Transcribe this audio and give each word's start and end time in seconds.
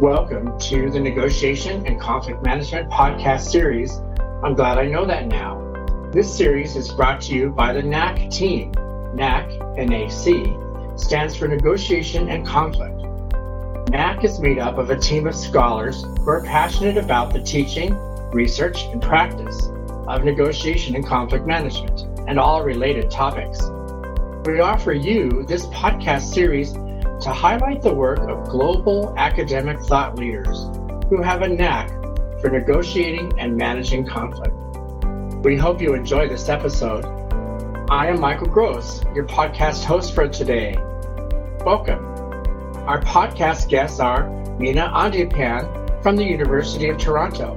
Welcome 0.00 0.56
to 0.60 0.90
the 0.90 1.00
Negotiation 1.00 1.84
and 1.84 2.00
Conflict 2.00 2.40
Management 2.44 2.88
podcast 2.88 3.40
series. 3.40 4.00
I'm 4.44 4.54
glad 4.54 4.78
I 4.78 4.86
know 4.86 5.04
that 5.04 5.26
now. 5.26 5.60
This 6.12 6.32
series 6.32 6.76
is 6.76 6.92
brought 6.92 7.20
to 7.22 7.34
you 7.34 7.50
by 7.50 7.72
the 7.72 7.82
NAC 7.82 8.30
team. 8.30 8.70
NAC, 9.16 9.50
N-A-C, 9.76 10.54
stands 10.94 11.34
for 11.34 11.48
Negotiation 11.48 12.28
and 12.28 12.46
Conflict. 12.46 12.94
NAC 13.90 14.22
is 14.22 14.38
made 14.38 14.60
up 14.60 14.78
of 14.78 14.90
a 14.90 14.96
team 14.96 15.26
of 15.26 15.34
scholars 15.34 16.04
who 16.04 16.28
are 16.28 16.44
passionate 16.44 16.96
about 16.96 17.32
the 17.32 17.40
teaching, 17.40 17.92
research, 18.30 18.84
and 18.92 19.02
practice 19.02 19.66
of 20.06 20.22
negotiation 20.22 20.94
and 20.94 21.04
conflict 21.04 21.44
management 21.44 22.02
and 22.28 22.38
all 22.38 22.62
related 22.62 23.10
topics. 23.10 23.60
We 24.46 24.60
offer 24.60 24.92
you 24.92 25.44
this 25.48 25.66
podcast 25.66 26.32
series 26.32 26.72
to 27.20 27.32
highlight 27.32 27.82
the 27.82 27.92
work 27.92 28.20
of 28.20 28.48
global 28.48 29.12
academic 29.16 29.80
thought 29.80 30.16
leaders 30.16 30.68
who 31.08 31.20
have 31.20 31.42
a 31.42 31.48
knack 31.48 31.88
for 32.40 32.48
negotiating 32.48 33.36
and 33.40 33.56
managing 33.56 34.06
conflict. 34.06 34.54
We 35.44 35.56
hope 35.56 35.80
you 35.80 35.94
enjoy 35.94 36.28
this 36.28 36.48
episode. 36.48 37.04
I 37.90 38.06
am 38.06 38.20
Michael 38.20 38.46
Gross, 38.46 39.02
your 39.14 39.26
podcast 39.26 39.84
host 39.84 40.14
for 40.14 40.28
today. 40.28 40.76
Welcome. 41.64 42.04
Our 42.86 43.02
podcast 43.02 43.68
guests 43.68 43.98
are 43.98 44.24
Meena 44.58 44.92
Andiappan 44.92 46.02
from 46.02 46.14
the 46.14 46.24
University 46.24 46.88
of 46.88 46.98
Toronto, 46.98 47.56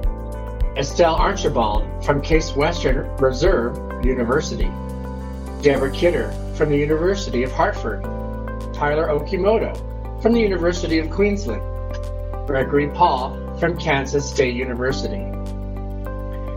Estelle 0.76 1.14
Archibold 1.14 2.04
from 2.04 2.20
Case 2.20 2.56
Western 2.56 3.08
Reserve 3.18 3.76
University, 4.04 4.70
Deborah 5.60 5.92
Kidder 5.92 6.32
from 6.56 6.70
the 6.70 6.76
University 6.76 7.44
of 7.44 7.52
Hartford, 7.52 8.04
Tyler 8.82 9.06
Okimoto 9.10 9.72
from 10.20 10.32
the 10.32 10.40
University 10.40 10.98
of 10.98 11.08
Queensland, 11.08 11.62
Gregory 12.48 12.88
Paul 12.88 13.56
from 13.60 13.78
Kansas 13.78 14.28
State 14.28 14.56
University. 14.56 15.24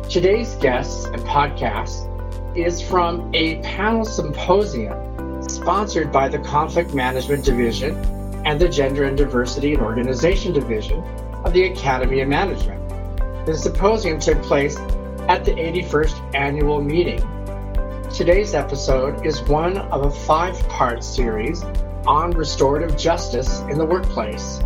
Today's 0.09 0.55
guest 0.55 1.05
and 1.09 1.21
podcast 1.21 2.09
is 2.57 2.81
from 2.81 3.29
a 3.35 3.61
panel 3.61 4.03
symposium 4.03 5.43
sponsored 5.47 6.11
by 6.11 6.27
the 6.27 6.39
Conflict 6.39 6.95
Management 6.95 7.45
Division 7.45 7.95
and 8.43 8.59
the 8.59 8.69
Gender 8.69 9.03
and 9.03 9.15
Diversity 9.15 9.75
and 9.75 9.83
Organization 9.83 10.51
Division 10.51 11.03
of 11.43 11.53
the 11.53 11.65
Academy 11.65 12.21
of 12.21 12.27
Management. 12.27 12.81
The 13.45 13.55
symposium 13.55 14.19
took 14.19 14.41
place 14.41 14.77
at 15.29 15.45
the 15.45 15.51
81st 15.51 16.33
annual 16.33 16.81
meeting. 16.81 17.21
Today's 18.11 18.55
episode 18.55 19.23
is 19.23 19.43
one 19.43 19.77
of 19.77 20.05
a 20.05 20.09
five 20.09 20.57
part 20.69 21.03
series 21.03 21.63
on 22.07 22.31
restorative 22.31 22.97
justice 22.97 23.59
in 23.69 23.77
the 23.77 23.85
workplace. 23.85 24.59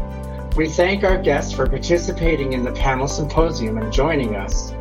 We 0.55 0.67
thank 0.69 1.03
our 1.03 1.17
guests 1.17 1.53
for 1.53 1.67
participating 1.67 2.53
in 2.53 2.63
the 2.63 2.71
panel 2.73 3.07
symposium 3.07 3.77
and 3.77 3.93
joining 3.93 4.35
us. 4.35 4.73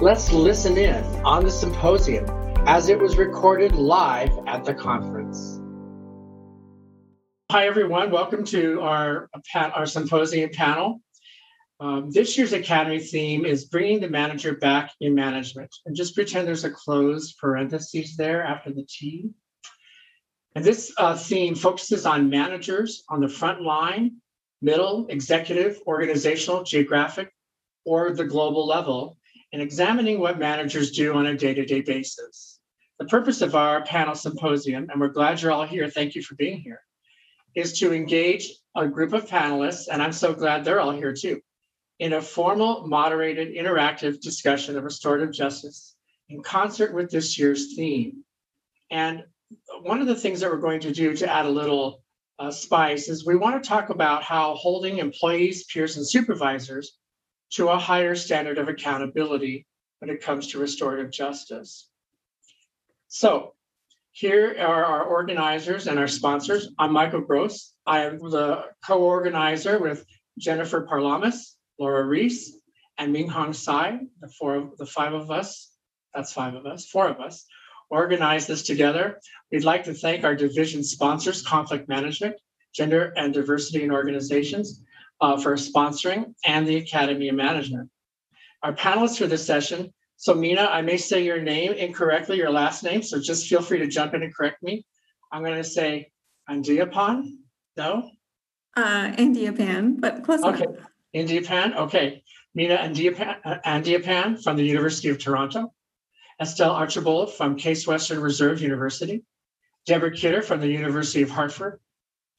Let's 0.00 0.32
listen 0.32 0.78
in 0.78 1.04
on 1.24 1.44
the 1.44 1.50
symposium 1.50 2.24
as 2.66 2.88
it 2.88 2.98
was 2.98 3.16
recorded 3.16 3.74
live 3.74 4.30
at 4.46 4.64
the 4.64 4.72
conference. 4.72 5.60
Hi, 7.50 7.66
everyone. 7.66 8.10
Welcome 8.10 8.44
to 8.46 8.80
our, 8.80 9.28
our 9.54 9.86
symposium 9.86 10.50
panel. 10.50 11.02
Um, 11.80 12.10
this 12.10 12.38
year's 12.38 12.52
Academy 12.52 13.00
theme 13.00 13.44
is 13.44 13.64
bringing 13.64 14.00
the 14.00 14.08
manager 14.08 14.54
back 14.54 14.92
in 15.00 15.14
management. 15.14 15.74
And 15.86 15.96
just 15.96 16.14
pretend 16.14 16.46
there's 16.46 16.64
a 16.64 16.70
closed 16.70 17.38
parentheses 17.38 18.16
there 18.16 18.44
after 18.44 18.70
the 18.72 18.86
T. 18.88 19.30
And 20.54 20.64
this 20.64 20.92
uh, 20.96 21.16
theme 21.16 21.54
focuses 21.54 22.06
on 22.06 22.28
managers 22.28 23.04
on 23.08 23.20
the 23.20 23.28
front 23.28 23.62
line, 23.62 24.16
middle, 24.60 25.06
executive, 25.08 25.80
organizational, 25.86 26.64
geographic, 26.64 27.32
or 27.84 28.12
the 28.12 28.24
global 28.24 28.66
level, 28.66 29.16
and 29.52 29.62
examining 29.62 30.18
what 30.18 30.38
managers 30.38 30.90
do 30.90 31.14
on 31.14 31.26
a 31.26 31.36
day 31.36 31.54
to 31.54 31.64
day 31.64 31.80
basis. 31.80 32.58
The 32.98 33.06
purpose 33.06 33.40
of 33.40 33.54
our 33.54 33.82
panel 33.84 34.14
symposium, 34.14 34.90
and 34.90 35.00
we're 35.00 35.08
glad 35.08 35.40
you're 35.40 35.52
all 35.52 35.66
here, 35.66 35.88
thank 35.88 36.14
you 36.14 36.22
for 36.22 36.34
being 36.34 36.60
here, 36.60 36.80
is 37.54 37.78
to 37.78 37.94
engage 37.94 38.52
a 38.76 38.86
group 38.86 39.12
of 39.12 39.26
panelists, 39.26 39.88
and 39.90 40.02
I'm 40.02 40.12
so 40.12 40.34
glad 40.34 40.64
they're 40.64 40.80
all 40.80 40.92
here 40.92 41.14
too, 41.14 41.40
in 41.98 42.12
a 42.12 42.20
formal, 42.20 42.86
moderated, 42.86 43.54
interactive 43.54 44.20
discussion 44.20 44.76
of 44.76 44.84
restorative 44.84 45.32
justice 45.32 45.94
in 46.28 46.42
concert 46.42 46.92
with 46.92 47.10
this 47.10 47.38
year's 47.38 47.74
theme. 47.74 48.24
And 48.90 49.24
one 49.82 50.00
of 50.00 50.06
the 50.06 50.14
things 50.14 50.40
that 50.40 50.50
we're 50.50 50.58
going 50.58 50.80
to 50.80 50.92
do 50.92 51.14
to 51.16 51.32
add 51.32 51.46
a 51.46 51.50
little 51.50 52.02
uh, 52.38 52.50
spice 52.50 53.08
is 53.08 53.26
we 53.26 53.36
want 53.36 53.62
to 53.62 53.68
talk 53.68 53.90
about 53.90 54.22
how 54.22 54.54
holding 54.54 54.98
employees, 54.98 55.64
peers, 55.64 55.96
and 55.96 56.08
supervisors 56.08 56.96
to 57.50 57.68
a 57.68 57.78
higher 57.78 58.14
standard 58.14 58.58
of 58.58 58.68
accountability 58.68 59.66
when 59.98 60.10
it 60.10 60.22
comes 60.22 60.48
to 60.48 60.58
restorative 60.58 61.10
justice. 61.10 61.88
So, 63.08 63.54
here 64.12 64.56
are 64.58 64.84
our 64.84 65.04
organizers 65.04 65.86
and 65.86 65.98
our 65.98 66.08
sponsors. 66.08 66.68
I'm 66.78 66.92
Michael 66.92 67.20
Gross. 67.20 67.72
I 67.86 68.04
am 68.04 68.18
the 68.18 68.64
co 68.84 69.02
organizer 69.02 69.78
with 69.78 70.04
Jennifer 70.38 70.86
Parlamis, 70.86 71.54
Laura 71.78 72.04
Rees, 72.04 72.56
and 72.98 73.12
Ming 73.12 73.28
Hong 73.28 73.52
Tsai, 73.52 74.00
the 74.20 74.28
four 74.28 74.70
the 74.78 74.86
five 74.86 75.12
of 75.12 75.30
us. 75.30 75.70
That's 76.14 76.32
five 76.32 76.54
of 76.54 76.66
us, 76.66 76.86
four 76.86 77.08
of 77.08 77.20
us 77.20 77.46
organize 77.90 78.46
this 78.46 78.62
together. 78.62 79.20
We'd 79.50 79.64
like 79.64 79.84
to 79.84 79.94
thank 79.94 80.24
our 80.24 80.34
division 80.34 80.82
sponsors, 80.82 81.42
Conflict 81.42 81.88
Management, 81.88 82.36
Gender 82.74 83.12
and 83.16 83.34
Diversity 83.34 83.82
in 83.82 83.90
Organizations, 83.90 84.82
uh, 85.20 85.36
for 85.36 85.54
sponsoring, 85.54 86.34
and 86.44 86.66
the 86.66 86.76
Academy 86.76 87.28
of 87.28 87.36
Management. 87.36 87.90
Our 88.62 88.72
panelists 88.72 89.18
for 89.18 89.26
this 89.26 89.44
session, 89.44 89.92
so 90.16 90.34
Meena, 90.34 90.68
I 90.70 90.82
may 90.82 90.96
say 90.96 91.24
your 91.24 91.40
name 91.40 91.72
incorrectly, 91.72 92.36
your 92.36 92.50
last 92.50 92.84
name, 92.84 93.02
so 93.02 93.20
just 93.20 93.48
feel 93.48 93.62
free 93.62 93.78
to 93.78 93.86
jump 93.86 94.14
in 94.14 94.22
and 94.22 94.34
correct 94.34 94.62
me. 94.62 94.84
I'm 95.32 95.42
going 95.42 95.56
to 95.56 95.64
say 95.64 96.10
Andiappan. 96.48 97.24
No? 97.76 98.10
Uh, 98.76 99.12
Andiappan, 99.12 100.00
but 100.00 100.22
close 100.22 100.42
okay. 100.42 100.64
enough. 100.64 100.86
Andiappan, 101.14 101.76
okay. 101.76 102.22
Meena 102.56 102.78
Andiappan, 102.78 103.36
uh, 103.44 103.58
Andiappan 103.64 104.42
from 104.42 104.56
the 104.56 104.64
University 104.64 105.08
of 105.08 105.18
Toronto. 105.18 105.72
Estelle 106.40 106.72
Archibold 106.72 107.34
from 107.34 107.54
Case 107.54 107.86
Western 107.86 108.18
Reserve 108.18 108.62
University, 108.62 109.22
Deborah 109.84 110.10
Kidder 110.10 110.40
from 110.40 110.60
the 110.60 110.68
University 110.68 111.20
of 111.20 111.28
Hartford, 111.28 111.80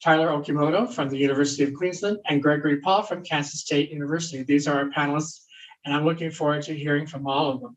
Tyler 0.02 0.28
Okimoto 0.28 0.92
from 0.92 1.08
the 1.08 1.18
University 1.18 1.62
of 1.62 1.72
Queensland, 1.72 2.18
and 2.26 2.42
Gregory 2.42 2.80
Paul 2.80 3.04
from 3.04 3.22
Kansas 3.22 3.60
State 3.60 3.90
University. 3.90 4.42
These 4.42 4.66
are 4.66 4.76
our 4.76 4.90
panelists, 4.90 5.44
and 5.84 5.94
I'm 5.94 6.04
looking 6.04 6.32
forward 6.32 6.62
to 6.62 6.74
hearing 6.74 7.06
from 7.06 7.28
all 7.28 7.50
of 7.50 7.60
them. 7.60 7.76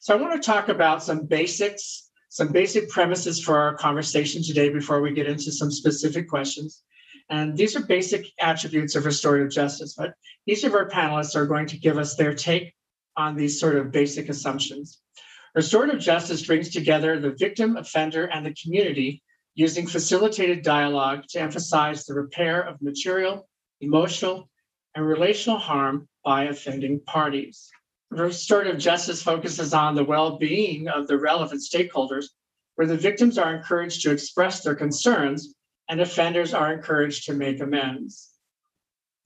So 0.00 0.14
I 0.14 0.20
want 0.20 0.34
to 0.34 0.46
talk 0.46 0.68
about 0.68 1.02
some 1.02 1.24
basics, 1.24 2.10
some 2.28 2.52
basic 2.52 2.90
premises 2.90 3.42
for 3.42 3.56
our 3.58 3.74
conversation 3.74 4.42
today 4.42 4.68
before 4.68 5.00
we 5.00 5.14
get 5.14 5.26
into 5.26 5.50
some 5.50 5.70
specific 5.70 6.28
questions. 6.28 6.82
And 7.30 7.56
these 7.56 7.74
are 7.74 7.80
basic 7.80 8.26
attributes 8.38 8.94
of 8.94 9.06
restorative 9.06 9.50
justice, 9.50 9.94
but 9.94 10.12
each 10.46 10.62
of 10.64 10.74
our 10.74 10.90
panelists 10.90 11.34
are 11.34 11.46
going 11.46 11.66
to 11.68 11.78
give 11.78 11.96
us 11.96 12.16
their 12.16 12.34
take 12.34 12.74
on 13.16 13.34
these 13.34 13.58
sort 13.58 13.76
of 13.76 13.90
basic 13.90 14.28
assumptions. 14.28 15.00
Restorative 15.56 16.00
justice 16.00 16.44
brings 16.44 16.68
together 16.68 17.18
the 17.18 17.30
victim, 17.30 17.78
offender, 17.78 18.26
and 18.26 18.44
the 18.44 18.54
community 18.62 19.22
using 19.54 19.86
facilitated 19.86 20.62
dialogue 20.62 21.24
to 21.30 21.40
emphasize 21.40 22.04
the 22.04 22.12
repair 22.12 22.60
of 22.60 22.82
material, 22.82 23.48
emotional, 23.80 24.50
and 24.94 25.06
relational 25.06 25.56
harm 25.56 26.06
by 26.22 26.44
offending 26.44 27.00
parties. 27.06 27.70
Restorative 28.10 28.76
justice 28.76 29.22
focuses 29.22 29.72
on 29.72 29.94
the 29.94 30.04
well 30.04 30.36
being 30.36 30.88
of 30.88 31.06
the 31.06 31.16
relevant 31.16 31.62
stakeholders, 31.62 32.26
where 32.74 32.86
the 32.86 32.94
victims 32.94 33.38
are 33.38 33.56
encouraged 33.56 34.02
to 34.02 34.10
express 34.10 34.62
their 34.62 34.74
concerns 34.74 35.54
and 35.88 36.02
offenders 36.02 36.52
are 36.52 36.74
encouraged 36.74 37.24
to 37.24 37.32
make 37.32 37.62
amends. 37.62 38.28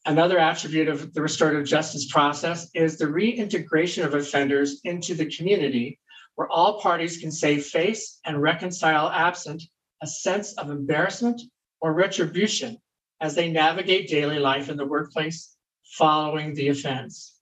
Another 0.06 0.38
attribute 0.38 0.86
of 0.86 1.12
the 1.12 1.22
restorative 1.22 1.66
justice 1.66 2.06
process 2.06 2.70
is 2.72 2.98
the 2.98 3.08
reintegration 3.08 4.04
of 4.04 4.14
offenders 4.14 4.80
into 4.84 5.14
the 5.14 5.26
community 5.26 5.98
where 6.34 6.48
all 6.48 6.80
parties 6.80 7.18
can 7.18 7.30
save 7.30 7.66
face 7.66 8.20
and 8.24 8.40
reconcile 8.40 9.08
absent 9.10 9.62
a 10.02 10.06
sense 10.06 10.54
of 10.54 10.70
embarrassment 10.70 11.40
or 11.80 11.92
retribution 11.92 12.78
as 13.20 13.34
they 13.34 13.50
navigate 13.50 14.08
daily 14.08 14.38
life 14.38 14.68
in 14.68 14.76
the 14.76 14.86
workplace 14.86 15.54
following 15.84 16.54
the 16.54 16.68
offense. 16.68 17.36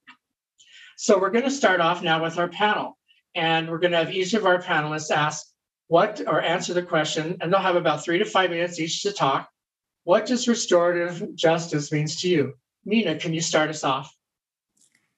So 0.97 1.17
we're 1.17 1.29
going 1.29 1.45
to 1.45 1.51
start 1.51 1.79
off 1.79 2.03
now 2.03 2.21
with 2.21 2.37
our 2.37 2.49
panel, 2.49 2.97
and 3.35 3.69
we're 3.69 3.79
going 3.79 3.91
to 3.91 3.99
have 3.99 4.13
each 4.13 4.33
of 4.33 4.45
our 4.45 4.61
panelists 4.61 5.11
ask 5.11 5.47
what 5.87 6.21
or 6.27 6.41
answer 6.41 6.73
the 6.73 6.83
question, 6.83 7.37
and 7.39 7.51
they'll 7.51 7.61
have 7.61 7.77
about 7.77 8.03
three 8.03 8.17
to 8.17 8.25
five 8.25 8.49
minutes 8.49 8.79
each 8.79 9.01
to 9.03 9.13
talk. 9.13 9.49
What 10.03 10.25
does 10.25 10.47
restorative 10.47 11.35
justice 11.35 11.91
means 11.91 12.19
to 12.21 12.29
you? 12.29 12.53
Meena, 12.85 13.19
can 13.19 13.33
you 13.33 13.41
start 13.41 13.69
us 13.69 13.83
off? 13.83 14.13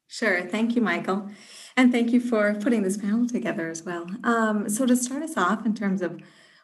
Sure. 0.07 0.41
Thank 0.41 0.75
you, 0.75 0.81
Michael. 0.81 1.29
And 1.77 1.91
thank 1.91 2.11
you 2.11 2.19
for 2.19 2.55
putting 2.55 2.83
this 2.83 2.97
panel 2.97 3.27
together 3.27 3.69
as 3.69 3.83
well. 3.83 4.07
Um, 4.23 4.69
so, 4.69 4.85
to 4.85 4.95
start 4.95 5.23
us 5.23 5.37
off 5.37 5.65
in 5.65 5.73
terms 5.73 6.01
of 6.01 6.21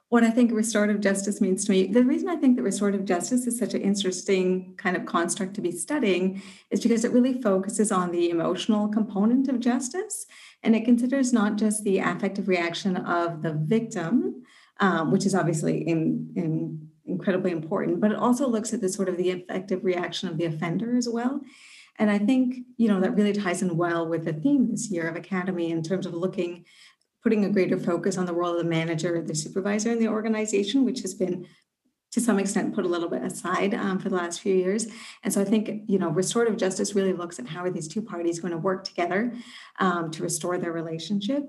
what 0.10 0.24
I 0.24 0.30
think 0.30 0.52
restorative 0.54 1.02
justice 1.02 1.42
means 1.42 1.66
to 1.66 1.72
me. 1.72 1.88
The 1.88 2.04
reason 2.04 2.30
I 2.30 2.38
think 2.38 2.56
that 2.56 2.64
restorative 2.64 3.04
justice 3.04 3.46
is 3.46 3.60
such 3.60 3.74
an 3.74 3.82
interesting 3.82 4.74
kind 4.78 4.96
of 4.96 5.06
construct 5.06 5.54
to 5.56 5.62
be 5.62 5.72
studying 5.72 6.42
is 6.72 6.80
because 6.80 7.04
it 7.04 7.12
really 7.12 7.42
focuses 7.42 7.92
on 7.92 8.12
the 8.12 8.30
emotional 8.30 8.88
component 8.88 9.50
of 9.50 9.60
justice 9.60 10.26
and 10.64 10.76
it 10.76 10.86
considers 10.86 11.34
not 11.34 11.58
just 11.58 11.84
the 11.84 12.00
affective 12.00 12.48
reaction 12.48 12.96
of 12.96 13.42
the 13.42 13.54
victim, 13.54 14.44
um, 14.80 15.12
which 15.12 15.26
is 15.26 15.36
obviously 15.36 15.80
in, 15.80 16.32
in 16.38 16.88
incredibly 17.06 17.52
important, 17.52 18.00
but 18.00 18.12
it 18.12 18.18
also 18.18 18.48
looks 18.48 18.74
at 18.74 18.82
the 18.82 18.90
sort 18.90 19.10
of 19.10 19.18
the 19.18 19.32
affective 19.32 19.84
reaction 19.84 20.30
of 20.30 20.38
the 20.38 20.46
offender 20.46 20.96
as 20.96 21.10
well. 21.10 21.42
And 22.00 22.12
I 22.12 22.20
think, 22.20 22.58
you 22.78 22.88
know, 22.88 23.00
that 23.00 23.16
really 23.16 23.34
ties 23.34 23.62
in 23.62 23.76
well 23.76 24.08
with 24.08 24.26
the 24.26 24.34
theme 24.34 24.70
this 24.70 24.92
year 24.92 25.08
of 25.08 25.16
Academy 25.16 25.72
in 25.72 25.82
terms 25.82 26.06
of 26.06 26.14
looking 26.14 26.66
putting 27.24 27.46
a 27.46 27.50
greater 27.50 27.78
focus 27.78 28.18
on 28.18 28.26
the 28.26 28.34
role 28.34 28.52
of 28.52 28.58
the 28.58 28.70
manager, 28.70 29.22
the 29.22 29.36
supervisor 29.36 29.92
in 29.92 30.00
the 30.00 30.08
organization, 30.08 30.86
which 30.86 31.02
has 31.02 31.14
been 31.14 31.46
to 32.12 32.22
some 32.22 32.40
extent 32.40 32.74
put 32.74 32.86
a 32.86 32.88
little 32.88 33.10
bit 33.10 33.22
aside 33.22 33.74
um, 33.74 34.00
for 34.00 34.10
the 34.10 34.16
last 34.16 34.40
few 34.40 34.56
years. 34.56 34.88
And 35.24 35.34
so 35.34 35.42
I 35.42 35.44
think, 35.44 35.84
you 35.88 36.00
know, 36.00 36.10
restorative 36.10 36.58
justice 36.58 36.96
really 36.96 37.14
looks 37.14 37.38
at 37.38 37.48
how 37.48 37.64
are 37.64 37.70
these 37.70 37.88
two 37.88 38.02
parties 38.02 38.40
going 38.40 38.54
to 38.54 38.58
work 38.58 38.86
together 38.86 39.34
um, 39.80 40.10
to 40.12 40.24
restore 40.24 40.58
their 40.58 40.72
relationship. 40.72 41.44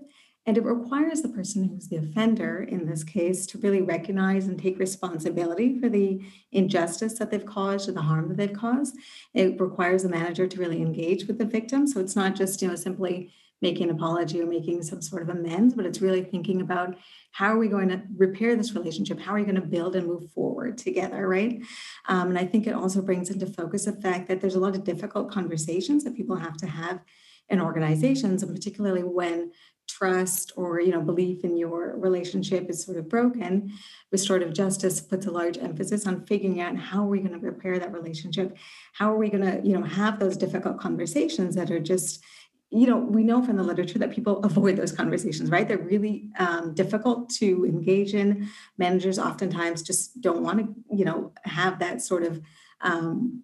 And 0.49 0.57
it 0.57 0.65
requires 0.65 1.21
the 1.21 1.29
person 1.29 1.65
who's 1.65 1.89
the 1.89 1.99
offender 1.99 2.63
in 2.63 2.87
this 2.87 3.05
case 3.05 3.45
to 3.49 3.59
really 3.59 3.83
recognize 3.83 4.47
and 4.47 4.59
take 4.59 4.79
responsibility 4.79 5.79
for 5.79 5.91
the 5.91 6.23
injustice 6.53 7.19
that 7.19 7.31
they've 7.31 7.45
caused 7.45 7.87
or 7.87 7.93
the 7.93 8.01
harm 8.01 8.31
that 8.31 8.39
they've 8.39 8.57
caused. 8.57 8.97
It 9.35 9.61
requires 9.61 10.05
the 10.05 10.09
manager 10.09 10.47
to 10.47 10.59
really 10.59 10.81
engage 10.81 11.27
with 11.27 11.37
the 11.37 11.45
victim. 11.45 11.87
So 11.87 12.01
it's 12.01 12.17
not 12.17 12.35
just, 12.35 12.63
you 12.63 12.69
know, 12.69 12.77
simply 12.77 13.31
making 13.61 13.91
an 13.91 13.97
apology 13.97 14.41
or 14.41 14.47
making 14.47 14.85
some 14.85 15.03
sort 15.03 15.21
of 15.21 15.29
amends, 15.29 15.75
but 15.75 15.85
it's 15.85 16.01
really 16.01 16.23
thinking 16.23 16.63
about 16.63 16.97
how 17.33 17.53
are 17.53 17.59
we 17.59 17.69
going 17.69 17.91
to 17.91 18.01
repair 18.17 18.57
this 18.57 18.73
relationship? 18.73 19.21
How 19.21 19.33
are 19.33 19.41
we 19.41 19.43
going 19.43 19.55
to 19.57 19.61
build 19.61 19.97
and 19.97 20.07
move 20.07 20.31
forward 20.31 20.79
together, 20.79 21.29
right? 21.29 21.61
Um, 22.09 22.31
and 22.31 22.39
I 22.39 22.47
think 22.47 22.67
it 22.67 22.75
also 22.75 23.03
brings 23.03 23.29
into 23.29 23.45
focus 23.45 23.85
the 23.85 23.93
fact 23.93 24.29
that 24.29 24.41
there's 24.41 24.55
a 24.55 24.61
lot 24.61 24.77
of 24.77 24.85
difficult 24.85 25.31
conversations 25.31 26.05
that 26.05 26.17
people 26.17 26.37
have 26.37 26.57
to 26.57 26.67
have 26.67 27.01
in 27.49 27.61
organizations, 27.61 28.43
and 28.43 28.55
particularly 28.55 29.03
when 29.03 29.53
trust 29.89 30.53
or 30.55 30.81
you 30.81 30.93
know 30.93 31.01
belief 31.01 31.45
in 31.45 31.57
your 31.57 31.97
relationship 31.97 32.69
is 32.69 32.85
sort 32.85 32.99
of 32.99 33.09
broken 33.09 33.73
restorative 34.13 34.53
justice 34.53 35.01
puts 35.01 35.25
a 35.27 35.31
large 35.31 35.57
emphasis 35.57 36.07
on 36.07 36.25
figuring 36.27 36.61
out 36.61 36.77
how 36.77 37.05
are 37.05 37.09
we 37.09 37.21
going 37.21 37.33
to 37.33 37.39
repair 37.39 37.79
that 37.79 37.91
relationship 37.91 38.55
how 38.93 39.11
are 39.11 39.17
we 39.17 39.31
going 39.31 39.43
to 39.43 39.67
you 39.67 39.77
know 39.77 39.83
have 39.83 40.19
those 40.19 40.37
difficult 40.37 40.79
conversations 40.79 41.55
that 41.55 41.71
are 41.71 41.81
just 41.81 42.23
you 42.71 42.87
know, 42.87 42.99
we 42.99 43.25
know 43.25 43.43
from 43.43 43.57
the 43.57 43.63
literature 43.63 43.99
that 43.99 44.11
people 44.11 44.39
avoid 44.45 44.77
those 44.77 44.93
conversations, 44.93 45.51
right? 45.51 45.67
They're 45.67 45.79
really 45.79 46.29
um, 46.39 46.75
difficult 46.75 47.31
to 47.37 47.65
engage 47.65 48.15
in. 48.15 48.49
Managers 48.77 49.19
oftentimes 49.19 49.83
just 49.83 50.21
don't 50.21 50.43
want 50.43 50.59
to, 50.59 50.95
you 50.95 51.05
know, 51.05 51.33
have 51.45 51.79
that 51.79 52.03
sort 52.03 52.25
of 52.25 52.43
um, 52.83 53.43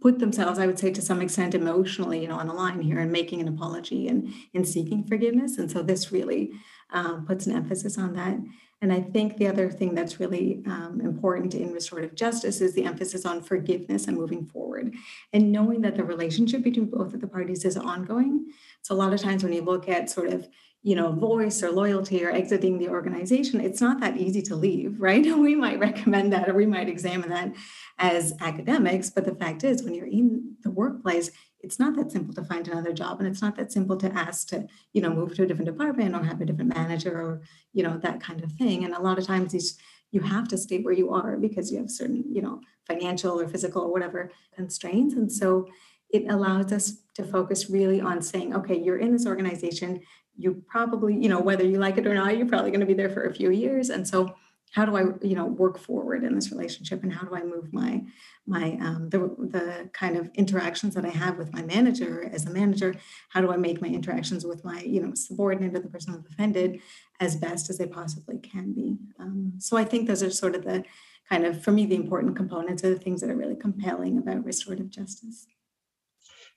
put 0.00 0.18
themselves, 0.18 0.58
I 0.58 0.66
would 0.66 0.78
say, 0.78 0.90
to 0.92 1.02
some 1.02 1.22
extent 1.22 1.54
emotionally, 1.54 2.20
you 2.20 2.28
know, 2.28 2.36
on 2.36 2.46
the 2.46 2.52
line 2.54 2.80
here 2.80 2.98
and 2.98 3.10
making 3.10 3.40
an 3.40 3.48
apology 3.48 4.08
and 4.08 4.32
in 4.52 4.64
seeking 4.64 5.04
forgiveness. 5.04 5.58
And 5.58 5.70
so 5.70 5.82
this 5.82 6.12
really 6.12 6.52
um, 6.92 7.24
puts 7.26 7.46
an 7.46 7.56
emphasis 7.56 7.96
on 7.98 8.14
that. 8.14 8.38
And 8.82 8.92
I 8.92 9.00
think 9.00 9.36
the 9.36 9.46
other 9.46 9.70
thing 9.70 9.94
that's 9.94 10.18
really 10.18 10.62
um, 10.66 11.00
important 11.02 11.54
in 11.54 11.72
restorative 11.72 12.14
justice 12.14 12.60
is 12.62 12.74
the 12.74 12.84
emphasis 12.84 13.26
on 13.26 13.42
forgiveness 13.42 14.06
and 14.08 14.16
moving 14.16 14.46
forward 14.46 14.94
and 15.32 15.52
knowing 15.52 15.82
that 15.82 15.96
the 15.96 16.04
relationship 16.04 16.62
between 16.62 16.86
both 16.86 17.12
of 17.12 17.20
the 17.20 17.26
parties 17.26 17.64
is 17.64 17.76
ongoing. 17.76 18.46
So, 18.82 18.94
a 18.94 18.96
lot 18.96 19.12
of 19.12 19.20
times 19.20 19.42
when 19.42 19.52
you 19.52 19.62
look 19.62 19.88
at 19.88 20.08
sort 20.08 20.28
of 20.28 20.48
you 20.82 20.94
know, 20.94 21.12
voice 21.12 21.62
or 21.62 21.70
loyalty 21.70 22.24
or 22.24 22.30
exiting 22.30 22.78
the 22.78 22.88
organization, 22.88 23.60
it's 23.60 23.82
not 23.82 24.00
that 24.00 24.16
easy 24.16 24.40
to 24.40 24.56
leave, 24.56 24.96
right? 25.00 25.24
We 25.24 25.54
might 25.54 25.78
recommend 25.78 26.32
that 26.32 26.48
or 26.48 26.54
we 26.54 26.66
might 26.66 26.88
examine 26.88 27.30
that 27.30 27.54
as 27.98 28.32
academics. 28.40 29.10
But 29.10 29.24
the 29.24 29.34
fact 29.34 29.62
is, 29.62 29.82
when 29.82 29.94
you're 29.94 30.06
in 30.06 30.56
the 30.62 30.70
workplace, 30.70 31.30
it's 31.62 31.78
not 31.78 31.94
that 31.96 32.10
simple 32.10 32.34
to 32.34 32.44
find 32.44 32.66
another 32.68 32.92
job 32.92 33.18
and 33.18 33.28
it's 33.28 33.42
not 33.42 33.56
that 33.56 33.72
simple 33.72 33.96
to 33.96 34.12
ask 34.12 34.48
to 34.48 34.66
you 34.92 35.02
know 35.02 35.10
move 35.10 35.34
to 35.34 35.42
a 35.42 35.46
different 35.46 35.70
department 35.70 36.14
or 36.14 36.24
have 36.24 36.40
a 36.40 36.44
different 36.44 36.74
manager 36.74 37.20
or 37.20 37.42
you 37.72 37.82
know 37.82 37.98
that 37.98 38.20
kind 38.20 38.42
of 38.42 38.52
thing. 38.52 38.84
And 38.84 38.94
a 38.94 39.00
lot 39.00 39.18
of 39.18 39.26
times 39.26 39.52
these 39.52 39.78
you 40.12 40.20
have 40.20 40.48
to 40.48 40.58
stay 40.58 40.80
where 40.80 40.94
you 40.94 41.10
are 41.10 41.36
because 41.36 41.70
you 41.70 41.78
have 41.78 41.90
certain 41.90 42.24
you 42.30 42.42
know 42.42 42.60
financial 42.86 43.40
or 43.40 43.48
physical 43.48 43.82
or 43.82 43.92
whatever 43.92 44.30
constraints. 44.54 45.14
And 45.14 45.30
so 45.30 45.68
it 46.10 46.24
allows 46.28 46.72
us 46.72 46.98
to 47.14 47.22
focus 47.22 47.70
really 47.70 48.00
on 48.00 48.22
saying 48.22 48.54
okay 48.56 48.78
you're 48.78 48.98
in 48.98 49.12
this 49.12 49.26
organization. 49.26 50.00
You 50.36 50.62
probably 50.66 51.14
you 51.14 51.28
know 51.28 51.40
whether 51.40 51.64
you 51.64 51.78
like 51.78 51.98
it 51.98 52.06
or 52.06 52.14
not 52.14 52.36
you're 52.36 52.48
probably 52.48 52.70
going 52.70 52.80
to 52.80 52.86
be 52.86 52.94
there 52.94 53.10
for 53.10 53.24
a 53.24 53.34
few 53.34 53.50
years. 53.50 53.90
And 53.90 54.06
so 54.06 54.34
how 54.72 54.84
do 54.84 54.96
I, 54.96 55.02
you 55.22 55.34
know, 55.34 55.46
work 55.46 55.78
forward 55.78 56.22
in 56.22 56.34
this 56.34 56.52
relationship, 56.52 57.02
and 57.02 57.12
how 57.12 57.26
do 57.26 57.34
I 57.34 57.42
move 57.42 57.72
my 57.72 58.02
my 58.46 58.78
um, 58.80 59.08
the 59.10 59.18
the 59.38 59.90
kind 59.92 60.16
of 60.16 60.30
interactions 60.34 60.94
that 60.94 61.04
I 61.04 61.10
have 61.10 61.38
with 61.38 61.52
my 61.52 61.62
manager 61.62 62.28
as 62.32 62.46
a 62.46 62.50
manager? 62.50 62.94
How 63.30 63.40
do 63.40 63.52
I 63.52 63.56
make 63.56 63.80
my 63.80 63.88
interactions 63.88 64.44
with 64.44 64.64
my, 64.64 64.80
you 64.82 65.00
know, 65.02 65.14
subordinate 65.14 65.76
or 65.76 65.80
the 65.80 65.88
person 65.88 66.14
who's 66.14 66.32
offended 66.32 66.80
as 67.18 67.36
best 67.36 67.68
as 67.68 67.78
they 67.78 67.86
possibly 67.86 68.38
can 68.38 68.72
be? 68.72 68.96
Um, 69.18 69.54
so 69.58 69.76
I 69.76 69.84
think 69.84 70.06
those 70.06 70.22
are 70.22 70.30
sort 70.30 70.54
of 70.54 70.64
the 70.64 70.84
kind 71.28 71.44
of, 71.44 71.62
for 71.62 71.72
me, 71.72 71.86
the 71.86 71.94
important 71.94 72.36
components 72.36 72.84
are 72.84 72.90
the 72.90 72.98
things 72.98 73.20
that 73.20 73.30
are 73.30 73.36
really 73.36 73.56
compelling 73.56 74.18
about 74.18 74.44
restorative 74.44 74.90
justice. 74.90 75.46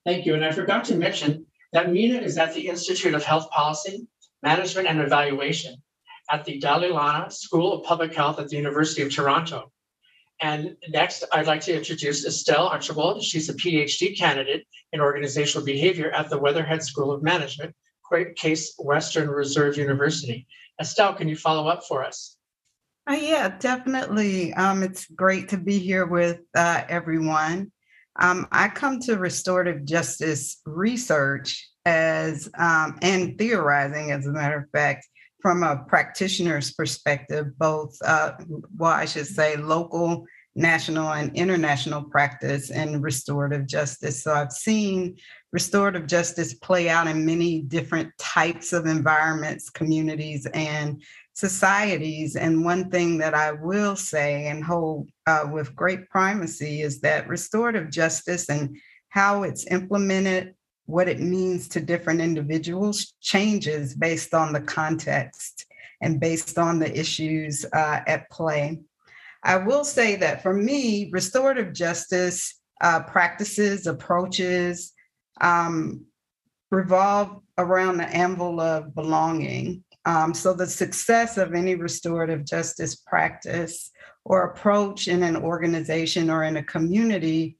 Thank 0.06 0.26
you. 0.26 0.34
And 0.34 0.44
I 0.44 0.52
forgot 0.52 0.84
to 0.86 0.96
mention 0.96 1.46
that 1.74 1.88
Meena 1.88 2.22
is 2.22 2.38
at 2.38 2.54
the 2.54 2.68
Institute 2.68 3.14
of 3.14 3.24
Health 3.24 3.50
Policy, 3.52 4.08
Management 4.42 4.88
and 4.88 5.00
Evaluation 5.00 5.76
at 6.34 6.46
the 6.46 6.58
Dalla 6.58 6.88
Lana 6.88 7.30
School 7.30 7.74
of 7.74 7.84
Public 7.84 8.14
Health 8.16 8.40
at 8.40 8.50
the 8.50 8.58
University 8.58 9.04
of 9.04 9.14
Toronto. 9.14 9.72
And 10.42 10.76
next, 10.90 11.24
I'd 11.32 11.46
like 11.46 11.62
to 11.62 11.78
introduce 11.78 12.26
Estelle 12.26 12.68
Archibold. 12.68 13.22
She's 13.22 13.50
a 13.50 13.54
PhD 13.54 14.18
candidate 14.18 14.66
in 14.92 15.00
organizational 15.00 15.64
behavior 15.64 16.10
at 16.10 16.32
the 16.32 16.40
Weatherhead 16.40 16.82
School 16.82 17.12
of 17.12 17.22
Management, 17.22 17.76
Case 18.36 18.74
Western 18.80 19.30
Reserve 19.30 19.78
University. 19.78 20.48
Estelle, 20.82 21.14
can 21.14 21.28
you 21.28 21.36
follow 21.36 21.68
up 21.68 21.84
for 21.84 22.04
us? 22.04 22.36
Uh, 23.08 23.14
yeah, 23.14 23.56
definitely. 23.60 24.54
Um, 24.56 24.82
it's 24.82 25.06
great 25.06 25.50
to 25.50 25.58
be 25.58 25.78
here 25.78 26.08
with 26.08 26.40
uh, 26.56 26.82
everyone. 26.90 27.72
Um, 28.20 28.48
I 28.52 28.70
come 28.70 29.00
to 29.02 29.18
restorative 29.18 29.86
justice 29.86 30.62
research 30.66 31.70
as 31.86 32.50
um, 32.58 32.98
and 33.04 33.38
theorizing, 33.38 34.12
as 34.12 34.26
a 34.26 34.32
matter 34.32 34.58
of 34.58 34.70
fact, 34.72 35.08
from 35.44 35.62
a 35.62 35.84
practitioner's 35.90 36.72
perspective, 36.72 37.48
both, 37.60 37.96
uh, 38.04 38.32
well, 38.78 38.94
I 38.94 39.04
should 39.04 39.28
say, 39.28 39.58
local, 39.58 40.26
national, 40.56 41.12
and 41.12 41.36
international 41.36 42.02
practice 42.02 42.72
in 42.72 43.02
restorative 43.02 43.68
justice. 43.68 44.24
So 44.24 44.34
I've 44.34 44.54
seen 44.54 45.18
restorative 45.52 46.08
justice 46.08 46.54
play 46.54 46.88
out 46.88 47.08
in 47.08 47.26
many 47.26 47.62
different 47.62 48.18
types 48.18 48.72
of 48.72 48.86
environments, 48.86 49.70
communities, 49.70 50.48
and 50.54 51.04
societies. 51.34 52.38
And 52.38 52.64
one 52.64 52.90
thing 52.90 53.18
that 53.18 53.34
I 53.34 53.52
will 53.52 53.98
say 53.98 54.48
and 54.48 54.64
hold 54.64 55.10
uh, 55.28 55.50
with 55.52 55.76
great 55.76 56.10
primacy 56.10 56.84
is 56.84 57.02
that 57.02 57.28
restorative 57.28 57.90
justice 57.90 58.50
and 58.50 58.78
how 59.10 59.44
it's 59.44 59.68
implemented 59.70 60.56
what 60.86 61.08
it 61.08 61.20
means 61.20 61.68
to 61.70 61.80
different 61.80 62.22
individuals 62.22 63.14
changes 63.22 63.96
based 63.96 64.34
on 64.34 64.52
the 64.54 64.62
context 64.62 65.66
and 66.02 66.20
based 66.20 66.58
on 66.58 66.80
the 66.80 67.00
issues 67.00 67.66
uh, 67.74 68.02
at 68.06 68.30
play. 68.30 68.80
I 69.44 69.58
will 69.58 69.84
say 69.84 70.16
that 70.18 70.42
for 70.42 70.54
me, 70.54 71.10
restorative 71.12 71.74
justice 71.74 72.60
uh, 72.82 73.04
practices, 73.04 73.88
approaches 73.88 74.94
um, 75.42 76.06
revolve 76.72 77.40
around 77.58 77.98
the 77.98 78.08
anvil 78.08 78.60
of 78.60 78.94
belonging. 78.96 79.84
Um, 80.06 80.34
so, 80.34 80.54
the 80.54 80.68
success 80.68 81.38
of 81.38 81.54
any 81.54 81.76
restorative 81.76 82.46
justice 82.46 82.96
practice 82.96 83.90
or 84.26 84.44
approach 84.44 85.08
in 85.08 85.24
an 85.24 85.38
organization 85.38 86.30
or 86.30 86.44
in 86.44 86.58
a 86.58 86.64
community 86.64 87.58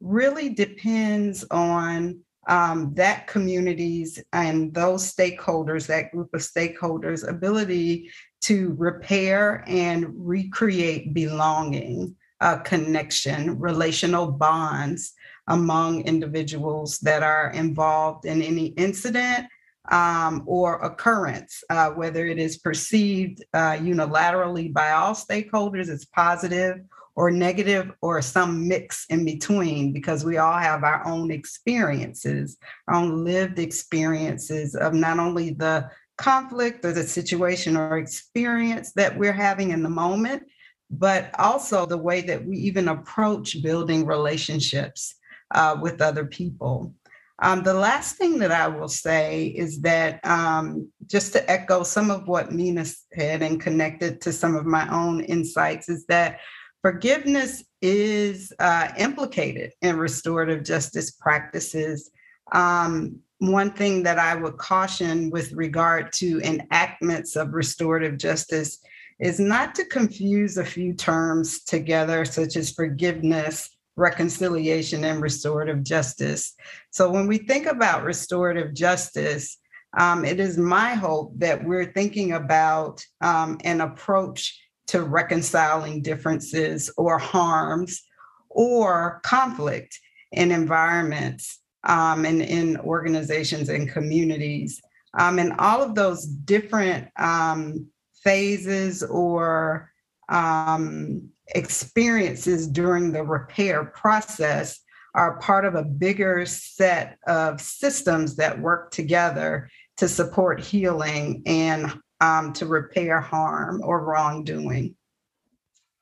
really 0.00 0.48
depends 0.48 1.44
on 1.50 2.23
um, 2.48 2.92
that 2.94 3.26
community's 3.26 4.22
and 4.32 4.72
those 4.74 5.12
stakeholders, 5.14 5.86
that 5.86 6.10
group 6.12 6.32
of 6.34 6.40
stakeholders' 6.40 7.28
ability 7.28 8.10
to 8.42 8.74
repair 8.78 9.64
and 9.66 10.06
recreate 10.14 11.14
belonging, 11.14 12.14
uh, 12.40 12.58
connection, 12.58 13.58
relational 13.58 14.30
bonds 14.30 15.14
among 15.48 16.02
individuals 16.02 16.98
that 17.00 17.22
are 17.22 17.50
involved 17.52 18.26
in 18.26 18.42
any 18.42 18.66
incident 18.66 19.46
um, 19.90 20.42
or 20.46 20.76
occurrence, 20.76 21.62
uh, 21.70 21.90
whether 21.90 22.26
it 22.26 22.38
is 22.38 22.58
perceived 22.58 23.44
uh, 23.52 23.72
unilaterally 23.72 24.72
by 24.72 24.92
all 24.92 25.14
stakeholders 25.14 25.88
as 25.88 26.04
positive 26.06 26.80
or 27.16 27.30
negative 27.30 27.92
or 28.00 28.20
some 28.20 28.66
mix 28.66 29.06
in 29.08 29.24
between 29.24 29.92
because 29.92 30.24
we 30.24 30.36
all 30.38 30.58
have 30.58 30.82
our 30.82 31.06
own 31.06 31.30
experiences, 31.30 32.56
our 32.88 32.96
own 32.96 33.24
lived 33.24 33.58
experiences 33.58 34.74
of 34.74 34.94
not 34.94 35.18
only 35.18 35.50
the 35.50 35.88
conflict 36.18 36.84
or 36.84 36.92
the 36.92 37.02
situation 37.02 37.76
or 37.76 37.98
experience 37.98 38.92
that 38.92 39.16
we're 39.16 39.32
having 39.32 39.70
in 39.70 39.82
the 39.82 39.88
moment, 39.88 40.42
but 40.90 41.30
also 41.38 41.86
the 41.86 41.98
way 41.98 42.20
that 42.20 42.44
we 42.44 42.56
even 42.56 42.88
approach 42.88 43.62
building 43.62 44.06
relationships 44.06 45.16
uh, 45.54 45.76
with 45.80 46.00
other 46.00 46.24
people. 46.24 46.94
Um, 47.42 47.62
the 47.64 47.74
last 47.74 48.16
thing 48.16 48.38
that 48.38 48.52
I 48.52 48.68
will 48.68 48.88
say 48.88 49.46
is 49.46 49.80
that 49.80 50.24
um, 50.24 50.88
just 51.06 51.32
to 51.32 51.50
echo 51.50 51.82
some 51.82 52.10
of 52.10 52.28
what 52.28 52.50
Meena 52.50 52.86
said 53.12 53.42
and 53.42 53.60
connected 53.60 54.20
to 54.22 54.32
some 54.32 54.54
of 54.54 54.66
my 54.66 54.88
own 54.88 55.20
insights, 55.20 55.88
is 55.88 56.06
that 56.06 56.38
forgiveness 56.84 57.64
is 57.80 58.52
uh, 58.58 58.88
implicated 58.98 59.72
in 59.80 59.96
restorative 59.96 60.62
justice 60.62 61.12
practices. 61.12 62.10
Um, 62.52 63.20
one 63.38 63.70
thing 63.70 64.02
that 64.02 64.18
I 64.18 64.34
would 64.34 64.58
caution 64.58 65.30
with 65.30 65.50
regard 65.52 66.12
to 66.14 66.42
enactments 66.42 67.36
of 67.36 67.54
restorative 67.54 68.18
justice 68.18 68.80
is 69.18 69.40
not 69.40 69.74
to 69.76 69.86
confuse 69.86 70.58
a 70.58 70.64
few 70.64 70.92
terms 70.92 71.64
together, 71.64 72.26
such 72.26 72.54
as 72.54 72.72
forgiveness, 72.72 73.70
reconciliation, 73.96 75.04
and 75.04 75.22
restorative 75.22 75.84
justice. 75.84 76.54
So 76.90 77.10
when 77.10 77.26
we 77.26 77.38
think 77.38 77.64
about 77.64 78.04
restorative 78.04 78.74
justice, 78.74 79.56
um, 79.98 80.22
it 80.26 80.38
is 80.38 80.58
my 80.58 80.92
hope 80.92 81.32
that 81.38 81.64
we're 81.64 81.92
thinking 81.92 82.32
about 82.32 83.02
um, 83.22 83.58
an 83.64 83.80
approach 83.80 84.60
to 84.88 85.02
reconciling 85.02 86.02
differences 86.02 86.90
or 86.96 87.18
harms 87.18 88.02
or 88.50 89.20
conflict 89.24 89.98
in 90.32 90.50
environments 90.50 91.60
um, 91.84 92.24
and 92.24 92.42
in 92.42 92.76
organizations 92.78 93.68
and 93.68 93.90
communities. 93.90 94.80
Um, 95.18 95.38
and 95.38 95.52
all 95.58 95.82
of 95.82 95.94
those 95.94 96.26
different 96.26 97.08
um, 97.18 97.86
phases 98.22 99.02
or 99.02 99.90
um, 100.28 101.28
experiences 101.54 102.66
during 102.66 103.12
the 103.12 103.22
repair 103.22 103.84
process 103.84 104.80
are 105.14 105.38
part 105.38 105.64
of 105.64 105.74
a 105.74 105.84
bigger 105.84 106.44
set 106.44 107.18
of 107.26 107.60
systems 107.60 108.34
that 108.36 108.58
work 108.58 108.90
together 108.90 109.68
to 109.96 110.08
support 110.08 110.58
healing 110.60 111.42
and 111.46 111.92
um, 112.20 112.52
to 112.54 112.66
repair 112.66 113.20
harm 113.20 113.80
or 113.84 114.04
wrongdoing. 114.04 114.94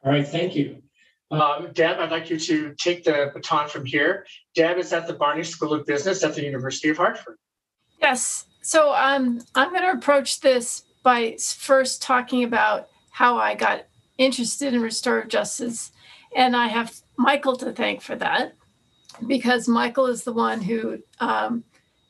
All 0.04 0.12
right, 0.12 0.26
thank 0.26 0.54
you. 0.54 0.83
Um, 1.31 1.71
Deb, 1.73 1.99
I'd 1.99 2.11
like 2.11 2.28
you 2.28 2.38
to 2.38 2.75
take 2.75 3.04
the 3.04 3.31
baton 3.33 3.69
from 3.69 3.87
here. 3.87 4.26
Deb 4.54 4.76
is 4.78 4.92
at 4.92 5.07
the 5.07 5.14
Barney 5.14 5.45
School 5.45 5.73
of 5.73 5.87
Business 5.87 6.23
at 6.23 6.35
the 6.35 6.45
University 6.45 6.90
of 6.90 6.99
Hartford. 6.99 7.38
Yes. 8.00 8.47
So 8.61 8.92
um, 8.95 9.40
I'm 9.54 9.71
going 9.71 9.83
to 9.83 9.92
approach 9.92 10.40
this 10.40 10.85
by 11.02 11.37
first 11.38 12.02
talking 12.02 12.45
about 12.45 12.88
how 13.11 13.38
I 13.38 13.54
got 13.54 13.87
interested 14.19 14.75
in 14.75 14.83
restorative 14.83 15.31
justice. 15.31 15.92
And 16.37 16.54
I 16.54 16.66
have 16.66 17.00
Michael 17.16 17.57
to 17.57 17.73
thank 17.73 18.02
for 18.02 18.16
that 18.16 18.54
because 19.26 19.69
Michael 19.69 20.07
is 20.07 20.25
the 20.25 20.33
one 20.33 20.61
who 20.61 21.02
um, 21.21 21.64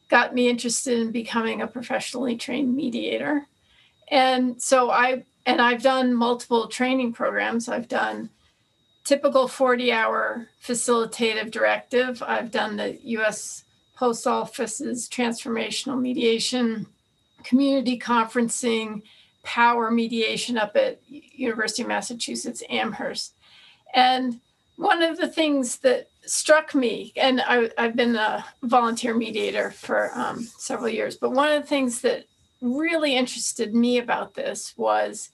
got 0.09 0.35
me 0.35 0.49
interested 0.49 0.99
in 0.99 1.13
becoming 1.13 1.61
a 1.61 1.67
professionally 1.67 2.37
trained 2.37 2.75
mediator. 2.75 3.47
And 4.13 4.63
so 4.63 4.91
I, 4.91 5.25
and 5.47 5.61
I've 5.61 5.83
done 5.83 6.13
multiple 6.15 6.69
training 6.69 7.15
programs. 7.15 7.69
I've 7.69 7.89
done 7.89 8.29
typical 9.05 9.49
40 9.49 9.91
hour 9.91 10.49
facilitative 10.63 11.51
directive. 11.51 12.23
I've 12.23 12.51
done 12.51 12.77
the 12.77 12.99
US 13.03 13.65
Post 13.97 14.27
Office's 14.27 15.09
transformational 15.09 15.99
mediation, 15.99 16.87
community 17.43 17.99
conferencing, 17.99 19.03
power 19.45 19.91
mediation 19.91 20.59
up 20.59 20.77
at 20.77 21.01
University 21.09 21.83
of 21.83 21.89
Massachusetts 21.89 22.63
Amherst. 22.69 23.35
And 23.95 24.41
one 24.77 25.03
of 25.03 25.17
the 25.17 25.29
things 25.29 25.79
that 25.79 26.11
struck 26.27 26.75
me, 26.75 27.13
and 27.17 27.41
I, 27.41 27.71
have 27.79 27.97
been 27.97 28.17
a 28.17 28.45
volunteer 28.63 29.15
mediator 29.15 29.71
for 29.71 30.11
um, 30.15 30.45
several 30.59 30.91
years, 30.91 31.17
but 31.17 31.33
one 31.33 31.51
of 31.51 31.63
the 31.63 31.69
things 31.69 32.03
that 32.03 32.27
really 32.63 33.17
interested 33.17 33.75
me 33.75 33.99
about 33.99 34.35
this 34.35 34.75
was 34.77 35.31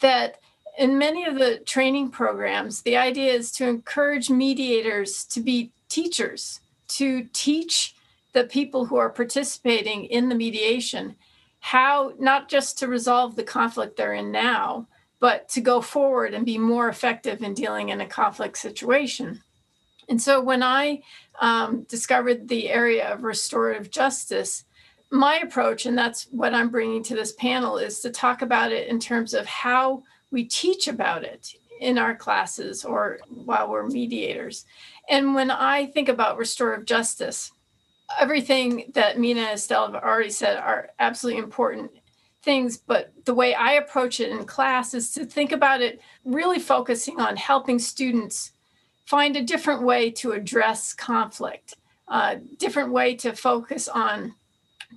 that 0.00 0.40
in 0.78 0.98
many 0.98 1.24
of 1.26 1.38
the 1.38 1.58
training 1.58 2.10
programs, 2.10 2.82
the 2.82 2.96
idea 2.96 3.32
is 3.32 3.52
to 3.52 3.68
encourage 3.68 4.30
mediators 4.30 5.24
to 5.26 5.40
be 5.40 5.70
teachers, 5.88 6.60
to 6.88 7.28
teach 7.32 7.94
the 8.32 8.44
people 8.44 8.86
who 8.86 8.96
are 8.96 9.10
participating 9.10 10.06
in 10.06 10.28
the 10.28 10.34
mediation 10.34 11.14
how 11.60 12.12
not 12.18 12.48
just 12.48 12.78
to 12.78 12.88
resolve 12.88 13.36
the 13.36 13.44
conflict 13.44 13.96
they're 13.96 14.14
in 14.14 14.32
now, 14.32 14.88
but 15.20 15.48
to 15.48 15.60
go 15.60 15.80
forward 15.80 16.34
and 16.34 16.44
be 16.44 16.58
more 16.58 16.88
effective 16.88 17.40
in 17.42 17.54
dealing 17.54 17.90
in 17.90 18.00
a 18.00 18.06
conflict 18.06 18.58
situation. 18.58 19.40
And 20.08 20.20
so 20.20 20.40
when 20.40 20.64
I 20.64 21.02
um, 21.40 21.84
discovered 21.84 22.48
the 22.48 22.68
area 22.68 23.08
of 23.12 23.22
restorative 23.22 23.90
justice, 23.92 24.64
my 25.12 25.36
approach, 25.38 25.84
and 25.86 25.96
that's 25.96 26.24
what 26.30 26.54
I'm 26.54 26.70
bringing 26.70 27.02
to 27.04 27.14
this 27.14 27.32
panel, 27.32 27.76
is 27.76 28.00
to 28.00 28.10
talk 28.10 28.42
about 28.42 28.72
it 28.72 28.88
in 28.88 28.98
terms 28.98 29.34
of 29.34 29.46
how 29.46 30.02
we 30.30 30.44
teach 30.44 30.88
about 30.88 31.22
it 31.22 31.54
in 31.80 31.98
our 31.98 32.14
classes 32.14 32.84
or 32.84 33.18
while 33.28 33.68
we're 33.68 33.86
mediators. 33.86 34.64
And 35.10 35.34
when 35.34 35.50
I 35.50 35.86
think 35.86 36.08
about 36.08 36.38
restorative 36.38 36.86
justice, 36.86 37.52
everything 38.18 38.90
that 38.94 39.16
Meena 39.16 39.38
and 39.38 39.54
Estelle 39.54 39.92
have 39.92 40.02
already 40.02 40.30
said 40.30 40.56
are 40.56 40.90
absolutely 40.98 41.42
important 41.42 41.90
things. 42.42 42.78
But 42.78 43.12
the 43.24 43.34
way 43.34 43.54
I 43.54 43.74
approach 43.74 44.18
it 44.18 44.30
in 44.30 44.44
class 44.44 44.94
is 44.94 45.12
to 45.12 45.26
think 45.26 45.52
about 45.52 45.82
it 45.82 46.00
really 46.24 46.58
focusing 46.58 47.20
on 47.20 47.36
helping 47.36 47.78
students 47.78 48.52
find 49.04 49.36
a 49.36 49.42
different 49.42 49.82
way 49.82 50.10
to 50.10 50.32
address 50.32 50.94
conflict, 50.94 51.74
a 52.08 52.36
different 52.56 52.92
way 52.92 53.14
to 53.16 53.34
focus 53.34 53.88
on 53.88 54.34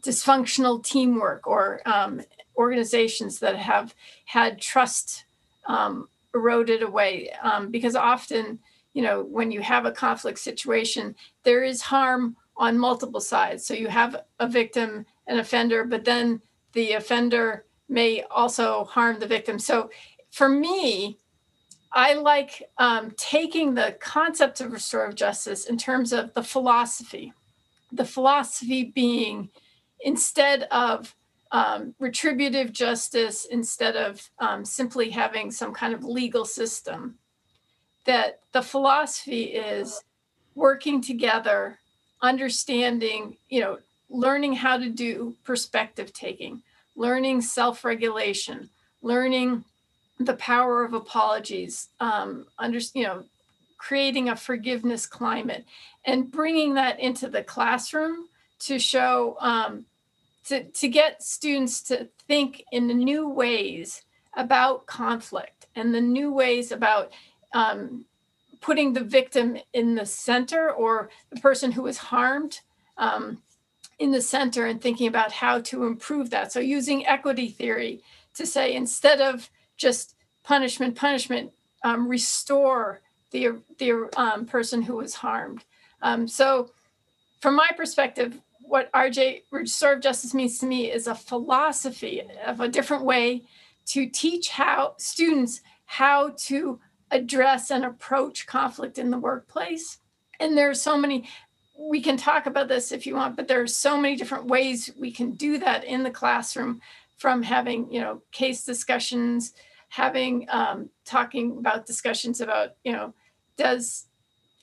dysfunctional 0.02 0.84
teamwork 0.84 1.48
or 1.48 1.82
um, 1.86 2.22
organizations 2.58 3.40
that 3.40 3.56
have 3.56 3.94
had 4.26 4.62
trust 4.62 5.26
um, 5.66 6.08
eroded 6.34 6.84
away. 6.84 7.32
Um, 7.42 7.72
because 7.72 7.96
often, 7.96 8.60
you 8.94 9.02
know, 9.02 9.24
when 9.24 9.52
you 9.52 9.62
have 9.62 9.86
a 9.86 9.92
conflict 9.92 10.40
situation, 10.40 11.16
there 11.44 11.64
is 11.64 11.82
harm 11.82 12.36
on 12.58 12.78
multiple 12.78 13.22
sides. 13.22 13.66
So 13.66 13.74
you 13.74 13.88
have 13.88 14.24
a 14.40 14.48
victim, 14.48 15.06
an 15.28 15.40
offender, 15.40 15.84
but 15.84 16.06
then 16.06 16.42
the 16.74 16.94
offender 16.94 17.66
may 17.90 18.24
also 18.24 18.86
harm 18.86 19.20
the 19.20 19.28
victim. 19.28 19.60
So 19.60 19.90
for 20.32 20.50
me, 20.50 21.18
I 21.92 22.14
like 22.14 22.64
um, 22.78 23.14
taking 23.16 23.74
the 23.74 23.98
concept 24.02 24.60
of 24.60 24.74
restorative 24.74 25.16
justice 25.16 25.66
in 25.66 25.78
terms 25.78 26.12
of 26.12 26.34
the 26.34 26.44
philosophy. 26.44 27.32
The 27.92 28.06
philosophy 28.06 28.92
being 28.94 29.50
instead 30.06 30.64
of 30.72 31.14
um, 31.52 31.96
retributive 32.00 32.72
justice, 32.72 33.46
instead 33.46 33.98
of 33.98 34.30
um, 34.40 34.64
simply 34.64 35.10
having 35.10 35.52
some 35.52 35.74
kind 35.74 35.94
of 35.94 36.04
legal 36.04 36.46
system, 36.46 37.16
that 38.06 38.40
the 38.54 38.62
philosophy 38.62 39.44
is 39.44 40.02
working 40.54 41.02
together 41.02 41.80
understanding, 42.22 43.36
you 43.50 43.60
know, 43.60 43.78
learning 44.10 44.54
how 44.54 44.78
to 44.78 44.90
do 44.90 45.36
perspective 45.44 46.14
taking, 46.14 46.62
learning 46.96 47.42
self 47.42 47.84
regulation, 47.84 48.70
learning 49.02 49.64
the 50.20 50.36
power 50.36 50.86
of 50.86 50.94
apologies, 50.94 51.90
um, 52.00 52.46
under, 52.60 52.80
you 52.94 53.04
know, 53.04 53.24
creating 53.78 54.30
a 54.30 54.36
forgiveness 54.36 55.06
climate, 55.06 55.66
and 56.06 56.32
bringing 56.32 56.76
that 56.76 57.00
into 57.00 57.28
the 57.28 57.44
classroom 57.44 58.28
to 58.60 58.80
show, 58.80 59.36
um, 59.40 59.86
to, 60.48 60.64
to 60.64 60.88
get 60.88 61.24
students 61.24 61.82
to 61.84 62.08
think 62.28 62.64
in 62.72 62.88
the 62.88 62.94
new 62.94 63.30
ways 63.30 64.04
about 64.36 64.86
conflict 64.86 65.68
and 65.76 65.94
the 65.94 66.02
new 66.02 66.32
ways 66.32 66.72
about 66.72 67.12
um, 67.54 68.06
putting 68.62 68.94
the 68.94 69.04
victim 69.04 69.58
in 69.74 69.96
the 69.96 70.06
center 70.06 70.72
or 70.72 71.10
the 71.30 71.40
person 71.40 71.72
who 71.72 71.84
was 71.84 71.98
harmed 71.98 72.62
um, 72.98 73.42
in 74.00 74.12
the 74.12 74.22
center 74.22 74.66
and 74.66 74.82
thinking 74.82 75.08
about 75.08 75.32
how 75.32 75.60
to 75.62 75.86
improve 75.86 76.30
that. 76.30 76.52
So 76.52 76.60
using 76.60 77.06
equity 77.06 77.50
theory 77.50 78.02
to 78.36 78.46
say 78.46 78.74
instead 78.74 79.22
of 79.22 79.50
just 79.78 80.16
punishment, 80.44 80.96
punishment, 80.96 81.52
um, 81.84 82.08
restore 82.08 83.02
the 83.32 83.62
the 83.78 84.10
um, 84.18 84.46
person 84.46 84.82
who 84.82 84.96
was 84.96 85.16
harmed. 85.16 85.64
Um, 86.02 86.28
so, 86.28 86.72
from 87.42 87.56
my 87.56 87.70
perspective, 87.76 88.40
what 88.68 88.92
RJ 88.94 89.44
restorative 89.52 90.04
justice 90.04 90.34
means 90.34 90.60
to 90.60 90.66
me 90.66 90.92
is 90.92 91.08
a 91.08 91.16
philosophy 91.16 92.22
of 92.46 92.60
a 92.60 92.68
different 92.68 93.04
way 93.04 93.44
to 93.88 94.08
teach 94.08 94.50
how 94.50 94.96
students 94.98 95.62
how 95.86 96.34
to 96.38 96.80
address 97.12 97.70
and 97.70 97.86
approach 97.86 98.48
conflict 98.48 98.98
in 98.98 99.12
the 99.12 99.18
workplace. 99.18 100.00
And 100.40 100.58
there 100.58 100.70
are 100.70 100.76
so 100.76 100.98
many 100.98 101.28
we 101.78 102.02
can 102.02 102.18
talk 102.18 102.46
about 102.46 102.68
this 102.68 102.92
if 102.92 103.06
you 103.06 103.16
want, 103.16 103.36
but 103.36 103.48
there 103.48 103.62
are 103.62 103.68
so 103.68 103.98
many 103.98 104.16
different 104.16 104.46
ways 104.46 104.92
we 104.98 105.12
can 105.12 105.32
do 105.32 105.58
that 105.58 105.84
in 105.84 106.04
the 106.04 106.10
classroom 106.10 106.80
from 107.18 107.44
having, 107.44 107.92
you 107.92 108.00
know, 108.00 108.22
case 108.32 108.64
discussions, 108.64 109.54
having 109.90 110.48
um, 110.50 110.90
talking 111.04 111.58
about 111.58 111.86
discussions 111.86 112.42
about, 112.42 112.72
you 112.84 112.92
know, 112.92 113.14
does 113.58 114.08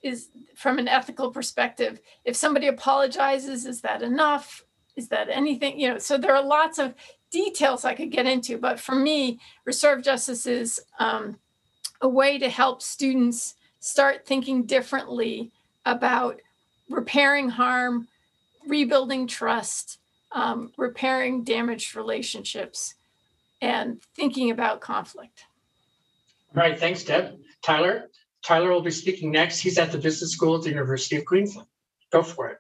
is 0.03 0.29
from 0.55 0.79
an 0.79 0.89
ethical 0.89 1.31
perspective, 1.31 2.01
if 2.25 2.37
somebody 2.37 2.67
apologizes, 2.67 3.67
is 3.67 3.81
that 3.83 4.03
enough? 4.03 4.65
Is 4.97 5.09
that 5.09 5.29
anything? 5.31 5.79
You 5.79 5.91
know, 5.91 5.99
so 5.99 6.19
there 6.19 6.35
are 6.35 6.45
lots 6.45 6.79
of 6.79 6.95
details 7.31 7.85
I 7.85 7.95
could 7.95 8.11
get 8.11 8.27
into, 8.27 8.59
but 8.59 8.79
for 8.79 8.95
me, 8.95 9.41
restorative 9.65 10.05
justice 10.05 10.47
is 10.47 10.81
um, 10.99 11.39
a 12.01 12.09
way 12.09 12.39
to 12.39 12.49
help 12.49 12.83
students 12.83 13.55
start 13.81 14.27
thinking 14.27 14.65
differently 14.65 15.51
about 15.87 16.41
repairing 16.91 17.49
harm, 17.49 18.07
rebuilding 18.67 19.27
trust, 19.27 19.99
um, 20.33 20.73
repairing 20.77 21.43
damaged 21.43 21.97
relationships, 21.97 22.95
and 23.61 24.01
thinking 24.15 24.51
about 24.51 24.81
conflict. 24.81 25.47
All 26.55 26.63
right, 26.63 26.79
thanks, 26.79 27.03
Deb. 27.03 27.39
Tyler, 27.63 28.11
Tyler 28.43 28.71
will 28.71 28.83
be 28.83 28.91
speaking 28.91 29.31
next. 29.31 29.61
He's 29.61 29.79
at 29.79 29.93
the 29.93 29.99
Business 29.99 30.33
School 30.33 30.57
at 30.57 30.63
the 30.63 30.71
University 30.71 31.17
of 31.17 31.25
Queensland. 31.25 31.69
Go 32.11 32.23
for 32.23 32.49
it. 32.49 32.59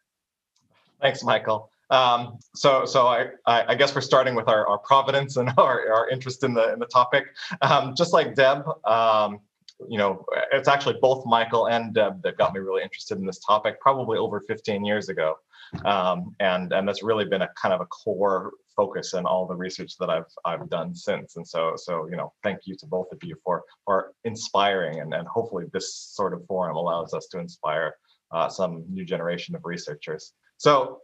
Thanks, 1.00 1.24
Michael. 1.24 1.70
Um, 1.90 2.38
so, 2.54 2.86
so 2.86 3.06
I, 3.06 3.26
I, 3.46 3.74
guess 3.74 3.94
we're 3.94 4.00
starting 4.00 4.34
with 4.34 4.48
our, 4.48 4.66
our 4.66 4.78
providence 4.78 5.36
and 5.36 5.50
our, 5.58 5.92
our 5.92 6.08
interest 6.08 6.42
in 6.42 6.54
the 6.54 6.72
in 6.72 6.78
the 6.78 6.86
topic. 6.86 7.24
Um, 7.60 7.94
just 7.94 8.14
like 8.14 8.34
Deb, 8.34 8.64
um, 8.86 9.40
you 9.88 9.98
know, 9.98 10.24
it's 10.52 10.68
actually 10.68 10.96
both 11.02 11.26
Michael 11.26 11.68
and 11.68 11.92
Deb 11.92 12.22
that 12.22 12.38
got 12.38 12.54
me 12.54 12.60
really 12.60 12.82
interested 12.82 13.18
in 13.18 13.26
this 13.26 13.40
topic, 13.40 13.78
probably 13.80 14.16
over 14.16 14.40
15 14.40 14.84
years 14.84 15.10
ago, 15.10 15.36
um, 15.84 16.34
and 16.40 16.72
and 16.72 16.86
that's 16.86 17.02
really 17.02 17.24
been 17.24 17.42
a 17.42 17.48
kind 17.60 17.74
of 17.74 17.80
a 17.80 17.86
core 17.86 18.52
focus 18.76 19.14
in 19.14 19.26
all 19.26 19.46
the 19.46 19.54
research 19.54 19.96
that 19.98 20.10
I've 20.10 20.30
I've 20.44 20.68
done 20.68 20.94
since. 20.94 21.36
And 21.36 21.46
so 21.46 21.74
so 21.76 22.08
you 22.08 22.16
know, 22.16 22.32
thank 22.42 22.60
you 22.64 22.76
to 22.76 22.86
both 22.86 23.12
of 23.12 23.22
you 23.22 23.36
for 23.44 23.62
for 23.84 24.12
inspiring, 24.24 25.00
and 25.00 25.12
and 25.14 25.26
hopefully 25.26 25.66
this 25.72 25.94
sort 25.94 26.32
of 26.34 26.44
forum 26.46 26.76
allows 26.76 27.14
us 27.14 27.26
to 27.28 27.38
inspire 27.38 27.96
uh, 28.30 28.48
some 28.48 28.84
new 28.88 29.04
generation 29.04 29.54
of 29.54 29.62
researchers. 29.64 30.32
So 30.56 31.00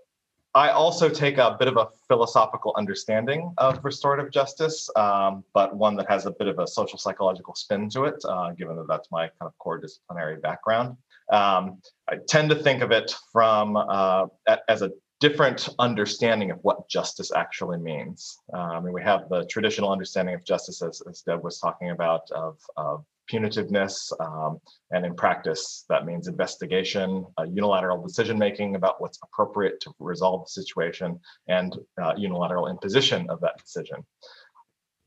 I 0.55 0.71
also 0.71 1.09
take 1.09 1.37
a 1.39 1.57
bit 1.59 1.69
of 1.69 1.77
a 1.77 1.89
philosophical 2.09 2.75
understanding 2.77 3.53
of 3.59 3.85
restorative 3.85 4.33
justice, 4.33 4.89
um, 4.97 5.45
but 5.53 5.77
one 5.77 5.95
that 5.97 6.09
has 6.09 6.27
a 6.27 6.31
bit 6.31 6.49
of 6.49 6.59
a 6.59 6.67
social 6.67 6.99
psychological 6.99 7.55
spin 7.55 7.91
to 7.91 8.05
it, 8.05 8.17
uh, 8.27 8.53
given 8.53 8.77
that 8.77 8.89
that's 8.89 9.11
my 9.13 9.29
kind 9.29 9.43
of 9.43 9.59
core 9.59 9.79
disciplinary 9.79 10.39
background. 10.39 10.97
Um, 11.31 11.81
I 12.09 12.17
tend 12.29 12.51
to 12.51 12.57
think 12.57 12.83
of 12.83 12.91
it 12.91 13.15
from 13.33 13.77
uh, 13.77 14.27
as 14.69 14.83
a 14.83 14.91
different 15.21 15.69
understanding 15.79 16.51
of 16.51 16.59
what 16.63 16.89
justice 16.89 17.33
actually 17.35 17.79
means. 17.79 18.39
Um, 18.53 18.85
mean, 18.85 18.93
we 18.93 19.03
have 19.03 19.29
the 19.29 19.45
traditional 19.47 19.91
understanding 19.91 20.35
of 20.35 20.45
justice, 20.45 20.81
as, 20.81 21.03
as 21.09 21.23
Deb 21.23 21.43
was 21.43 21.59
talking 21.59 21.91
about, 21.91 22.31
of, 22.31 22.59
of 22.77 23.05
punitiveness. 23.31 24.13
Um, 24.21 24.61
and 24.93 25.05
in 25.05 25.15
practice, 25.15 25.85
that 25.89 26.07
means 26.07 26.29
investigation, 26.29 27.27
uh, 27.37 27.43
unilateral 27.43 28.01
decision 28.01 28.39
making 28.39 28.77
about 28.77 29.01
what's 29.01 29.19
appropriate 29.23 29.81
to 29.81 29.93
resolve 29.99 30.45
the 30.45 30.51
situation, 30.51 31.19
and 31.49 31.77
uh, 32.01 32.15
unilateral 32.17 32.69
imposition 32.69 33.29
of 33.29 33.41
that 33.41 33.59
decision. 33.59 34.07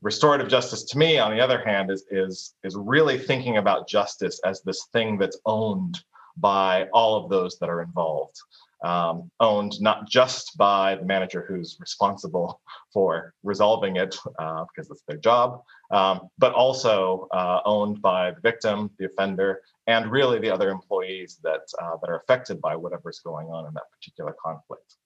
Restorative 0.02 0.48
justice, 0.48 0.84
to 0.84 0.98
me, 0.98 1.18
on 1.18 1.34
the 1.34 1.40
other 1.40 1.64
hand, 1.64 1.90
is, 1.90 2.04
is, 2.10 2.54
is 2.64 2.76
really 2.76 3.16
thinking 3.16 3.56
about 3.56 3.88
justice 3.88 4.40
as 4.44 4.60
this 4.62 4.88
thing 4.92 5.16
that's 5.16 5.38
owned 5.46 5.98
by 6.36 6.86
all 6.92 7.16
of 7.16 7.30
those 7.30 7.58
that 7.58 7.68
are 7.68 7.82
involved 7.82 8.38
um, 8.82 9.30
owned 9.40 9.80
not 9.80 10.08
just 10.08 10.56
by 10.56 10.96
the 10.96 11.04
manager 11.04 11.44
who's 11.46 11.76
responsible 11.80 12.60
for 12.92 13.34
resolving 13.42 13.96
it 13.96 14.16
uh, 14.38 14.64
because 14.64 14.88
that's 14.88 15.02
their 15.06 15.18
job, 15.18 15.62
um, 15.90 16.28
but 16.38 16.52
also 16.52 17.28
uh, 17.32 17.60
owned 17.64 18.02
by 18.02 18.32
the 18.32 18.40
victim, 18.40 18.90
the 18.98 19.06
offender, 19.06 19.60
and 19.86 20.10
really 20.10 20.38
the 20.38 20.50
other 20.50 20.70
employees 20.70 21.38
that 21.42 21.62
uh, 21.80 21.96
that 22.00 22.10
are 22.10 22.16
affected 22.16 22.60
by 22.60 22.76
whatever's 22.76 23.20
going 23.20 23.48
on 23.48 23.66
in 23.66 23.74
that 23.74 23.90
particular 23.92 24.34
conflict. 24.44 24.96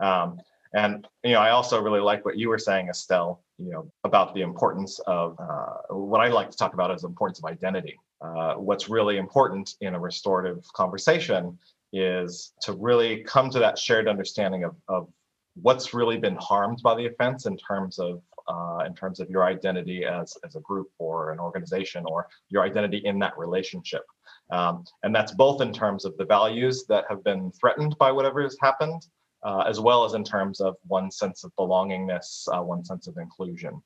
Um, 0.00 0.40
and 0.74 1.06
you 1.22 1.32
know, 1.32 1.40
I 1.40 1.50
also 1.50 1.80
really 1.80 2.00
like 2.00 2.24
what 2.24 2.36
you 2.36 2.48
were 2.48 2.58
saying, 2.58 2.88
Estelle. 2.88 3.42
You 3.58 3.70
know, 3.70 3.92
about 4.02 4.34
the 4.34 4.40
importance 4.40 4.98
of 5.06 5.38
uh, 5.38 5.94
what 5.94 6.20
I 6.20 6.28
like 6.28 6.50
to 6.50 6.56
talk 6.56 6.74
about 6.74 6.90
is 6.90 7.02
the 7.02 7.08
importance 7.08 7.38
of 7.38 7.44
identity. 7.44 7.96
Uh, 8.20 8.54
what's 8.54 8.88
really 8.88 9.18
important 9.18 9.74
in 9.80 9.94
a 9.94 10.00
restorative 10.00 10.64
conversation 10.72 11.58
is 11.92 12.52
to 12.60 12.72
really 12.72 13.22
come 13.22 13.50
to 13.50 13.58
that 13.58 13.78
shared 13.78 14.08
understanding 14.08 14.64
of, 14.64 14.74
of 14.88 15.08
what's 15.54 15.94
really 15.94 16.18
been 16.18 16.36
harmed 16.36 16.80
by 16.82 16.94
the 16.94 17.06
offense 17.06 17.46
in 17.46 17.56
terms 17.56 17.98
of 17.98 18.20
uh, 18.48 18.84
in 18.86 18.94
terms 18.94 19.20
of 19.20 19.30
your 19.30 19.44
identity 19.44 20.04
as, 20.04 20.36
as 20.44 20.54
a 20.54 20.60
group 20.60 20.88
or 20.98 21.32
an 21.32 21.38
organization 21.38 22.04
or 22.06 22.26
your 22.50 22.62
identity 22.62 22.98
in 23.04 23.18
that 23.18 23.32
relationship. 23.38 24.02
Um, 24.50 24.84
and 25.02 25.14
that's 25.14 25.32
both 25.32 25.62
in 25.62 25.72
terms 25.72 26.04
of 26.04 26.16
the 26.18 26.26
values 26.26 26.84
that 26.88 27.04
have 27.08 27.24
been 27.24 27.50
threatened 27.52 27.96
by 27.98 28.12
whatever 28.12 28.42
has 28.42 28.56
happened, 28.60 29.06
uh, 29.44 29.64
as 29.66 29.80
well 29.80 30.04
as 30.04 30.12
in 30.12 30.24
terms 30.24 30.60
of 30.60 30.76
one 30.86 31.10
sense 31.10 31.44
of 31.44 31.52
belongingness, 31.58 32.46
uh, 32.52 32.62
one 32.62 32.84
sense 32.84 33.06
of 33.06 33.16
inclusion. 33.16 33.82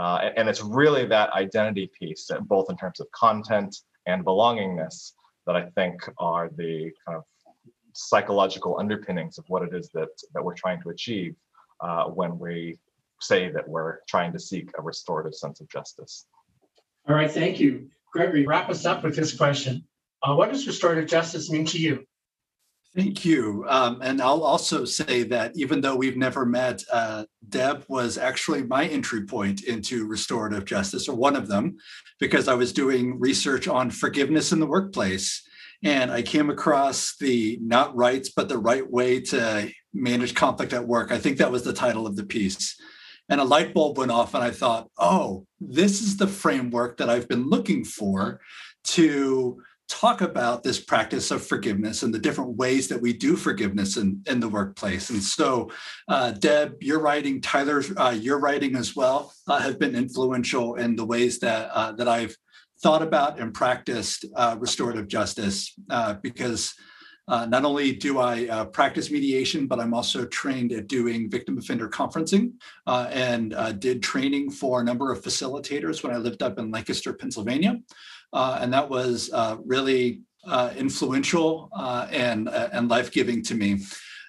Uh, 0.00 0.18
and, 0.22 0.38
and 0.38 0.48
it's 0.48 0.62
really 0.62 1.04
that 1.04 1.30
identity 1.34 1.90
piece, 1.98 2.30
both 2.46 2.70
in 2.70 2.76
terms 2.76 3.00
of 3.00 3.10
content 3.12 3.76
and 4.06 4.24
belongingness, 4.24 5.12
that 5.46 5.56
I 5.56 5.66
think 5.76 6.00
are 6.16 6.48
the 6.56 6.90
kind 7.06 7.18
of 7.18 7.24
psychological 7.92 8.78
underpinnings 8.78 9.36
of 9.36 9.44
what 9.48 9.62
it 9.62 9.74
is 9.74 9.90
that 9.92 10.08
that 10.32 10.42
we're 10.42 10.54
trying 10.54 10.80
to 10.82 10.88
achieve 10.88 11.34
uh, 11.80 12.04
when 12.04 12.38
we 12.38 12.78
say 13.20 13.50
that 13.50 13.68
we're 13.68 13.98
trying 14.08 14.32
to 14.32 14.38
seek 14.38 14.70
a 14.78 14.82
restorative 14.82 15.34
sense 15.34 15.60
of 15.60 15.68
justice. 15.68 16.26
All 17.06 17.14
right, 17.14 17.30
thank 17.30 17.60
you. 17.60 17.90
Gregory, 18.12 18.46
wrap 18.46 18.70
us 18.70 18.86
up 18.86 19.04
with 19.04 19.14
this 19.14 19.36
question. 19.36 19.84
Uh, 20.22 20.34
what 20.34 20.50
does 20.50 20.66
restorative 20.66 21.10
justice 21.10 21.50
mean 21.50 21.66
to 21.66 21.78
you? 21.78 22.06
Thank 22.96 23.24
you. 23.24 23.64
Um, 23.68 24.00
and 24.02 24.20
I'll 24.20 24.42
also 24.42 24.84
say 24.84 25.22
that 25.24 25.52
even 25.54 25.80
though 25.80 25.94
we've 25.94 26.16
never 26.16 26.44
met, 26.44 26.82
uh, 26.92 27.24
Deb 27.48 27.84
was 27.86 28.18
actually 28.18 28.64
my 28.64 28.86
entry 28.86 29.24
point 29.26 29.62
into 29.62 30.08
restorative 30.08 30.64
justice, 30.64 31.08
or 31.08 31.14
one 31.14 31.36
of 31.36 31.46
them, 31.46 31.76
because 32.18 32.48
I 32.48 32.54
was 32.54 32.72
doing 32.72 33.20
research 33.20 33.68
on 33.68 33.90
forgiveness 33.90 34.50
in 34.50 34.58
the 34.58 34.66
workplace 34.66 35.46
and 35.82 36.10
I 36.10 36.22
came 36.22 36.50
across 36.50 37.16
the 37.16 37.58
not 37.62 37.96
rights, 37.96 38.30
but 38.30 38.48
the 38.48 38.58
right 38.58 38.88
way 38.88 39.20
to 39.20 39.70
manage 39.94 40.34
conflict 40.34 40.72
at 40.72 40.86
work. 40.86 41.10
I 41.10 41.18
think 41.18 41.38
that 41.38 41.52
was 41.52 41.62
the 41.62 41.72
title 41.72 42.06
of 42.06 42.16
the 42.16 42.24
piece. 42.24 42.76
And 43.28 43.40
a 43.40 43.44
light 43.44 43.72
bulb 43.72 43.96
went 43.96 44.10
off, 44.10 44.34
and 44.34 44.42
I 44.42 44.50
thought, 44.50 44.88
oh, 44.98 45.46
this 45.60 46.02
is 46.02 46.16
the 46.16 46.26
framework 46.26 46.96
that 46.98 47.08
I've 47.08 47.28
been 47.28 47.48
looking 47.48 47.84
for 47.84 48.40
to 48.88 49.62
talk 49.90 50.20
about 50.20 50.62
this 50.62 50.80
practice 50.80 51.32
of 51.32 51.44
forgiveness 51.44 52.04
and 52.04 52.14
the 52.14 52.18
different 52.18 52.56
ways 52.56 52.86
that 52.88 53.00
we 53.02 53.12
do 53.12 53.36
forgiveness 53.36 53.96
in, 53.96 54.22
in 54.26 54.38
the 54.38 54.48
workplace. 54.48 55.10
And 55.10 55.22
so, 55.22 55.70
uh, 56.08 56.30
Deb, 56.30 56.80
your 56.80 57.00
writing, 57.00 57.40
Tyler, 57.40 57.82
uh, 57.96 58.16
your 58.18 58.38
writing 58.38 58.76
as 58.76 58.94
well, 58.94 59.34
uh, 59.48 59.58
have 59.58 59.80
been 59.80 59.96
influential 59.96 60.76
in 60.76 60.94
the 60.94 61.04
ways 61.04 61.40
that 61.40 61.70
uh, 61.74 61.92
that 61.92 62.06
I've 62.06 62.36
thought 62.82 63.02
about 63.02 63.40
and 63.40 63.52
practiced 63.52 64.24
uh, 64.36 64.56
restorative 64.58 65.08
justice 65.08 65.74
uh, 65.90 66.14
because 66.22 66.72
not 67.28 67.64
only 67.64 67.92
do 67.92 68.18
I 68.18 68.64
practice 68.72 69.10
mediation, 69.10 69.68
but 69.68 69.78
I'm 69.78 69.94
also 69.94 70.24
trained 70.24 70.72
at 70.72 70.88
doing 70.88 71.30
victim 71.30 71.58
offender 71.58 71.88
conferencing 71.88 72.54
and 72.86 73.54
did 73.78 74.02
training 74.02 74.50
for 74.50 74.80
a 74.80 74.84
number 74.84 75.12
of 75.12 75.22
facilitators 75.22 76.02
when 76.02 76.12
I 76.12 76.16
lived 76.16 76.42
up 76.42 76.58
in 76.58 76.72
Lancaster, 76.72 77.12
Pennsylvania. 77.12 77.78
And 78.32 78.72
that 78.72 78.88
was 78.88 79.30
really 79.64 80.22
influential 80.76 81.70
and, 82.10 82.48
and 82.48 82.88
life 82.88 83.10
giving 83.10 83.42
to 83.44 83.54
me. 83.54 83.82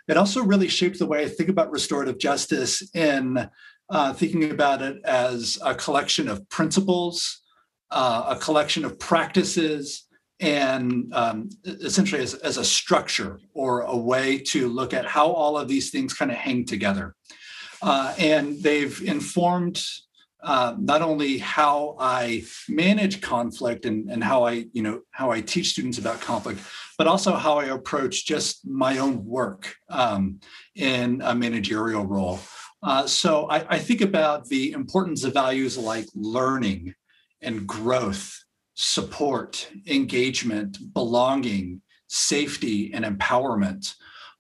It 0.08 0.18
also 0.18 0.44
really 0.44 0.68
shaped 0.68 1.00
the 1.00 1.06
way 1.06 1.24
I 1.24 1.30
think 1.30 1.50
about 1.50 1.72
restorative 1.72 2.18
justice 2.18 2.84
in 2.96 3.50
thinking 4.16 4.52
about 4.52 4.82
it 4.82 4.98
as 5.06 5.58
a 5.64 5.76
collection 5.76 6.28
of 6.28 6.48
principles 6.50 7.42
uh, 7.92 8.24
a 8.30 8.36
collection 8.38 8.86
of 8.86 8.98
practices 8.98 10.08
and 10.40 11.14
um, 11.14 11.50
essentially 11.66 12.22
as, 12.22 12.34
as 12.36 12.58
a 12.58 12.66
structure 12.66 13.40
or 13.54 13.82
a 13.82 13.96
way 13.96 14.40
to 14.40 14.70
look 14.70 14.94
at 14.94 15.06
how 15.06 15.30
all 15.30 15.58
of 15.58 15.68
these 15.68 15.92
things 15.92 16.14
kind 16.14 16.32
of 16.32 16.38
hang 16.38 16.66
together. 16.66 17.16
Uh, 17.82 18.14
and 18.18 18.62
they've 18.64 19.02
informed 19.04 19.84
uh, 20.44 20.76
not 20.80 21.02
only 21.02 21.38
how 21.38 21.96
I 22.00 22.44
manage 22.68 23.22
conflict 23.22 23.86
and, 23.86 24.10
and 24.10 24.24
how 24.24 24.44
I, 24.46 24.66
you 24.74 24.82
know, 24.82 25.02
how 25.12 25.32
I 25.32 25.42
teach 25.42 25.70
students 25.70 25.98
about 25.98 26.20
conflict, 26.20 26.62
but 26.98 27.08
also 27.08 27.34
how 27.34 27.60
I 27.60 27.66
approach 27.66 28.26
just 28.26 28.68
my 28.68 28.98
own 28.98 29.24
work 29.26 29.76
um, 29.90 30.40
in 30.76 31.22
a 31.24 31.36
managerial 31.36 32.06
role. 32.06 32.40
Uh, 32.84 33.06
so 33.06 33.48
I, 33.50 33.76
I, 33.76 33.78
think 33.78 34.02
about 34.02 34.48
the 34.48 34.72
importance 34.72 35.24
of 35.24 35.36
values 35.36 35.78
like 35.78 36.08
learning 36.16 36.96
and 37.44 37.68
growth, 37.68 38.44
support, 38.74 39.70
engagement, 39.86 40.80
belonging, 40.92 41.84
safety, 42.08 42.92
and 42.94 43.06
empowerment. 43.06 43.94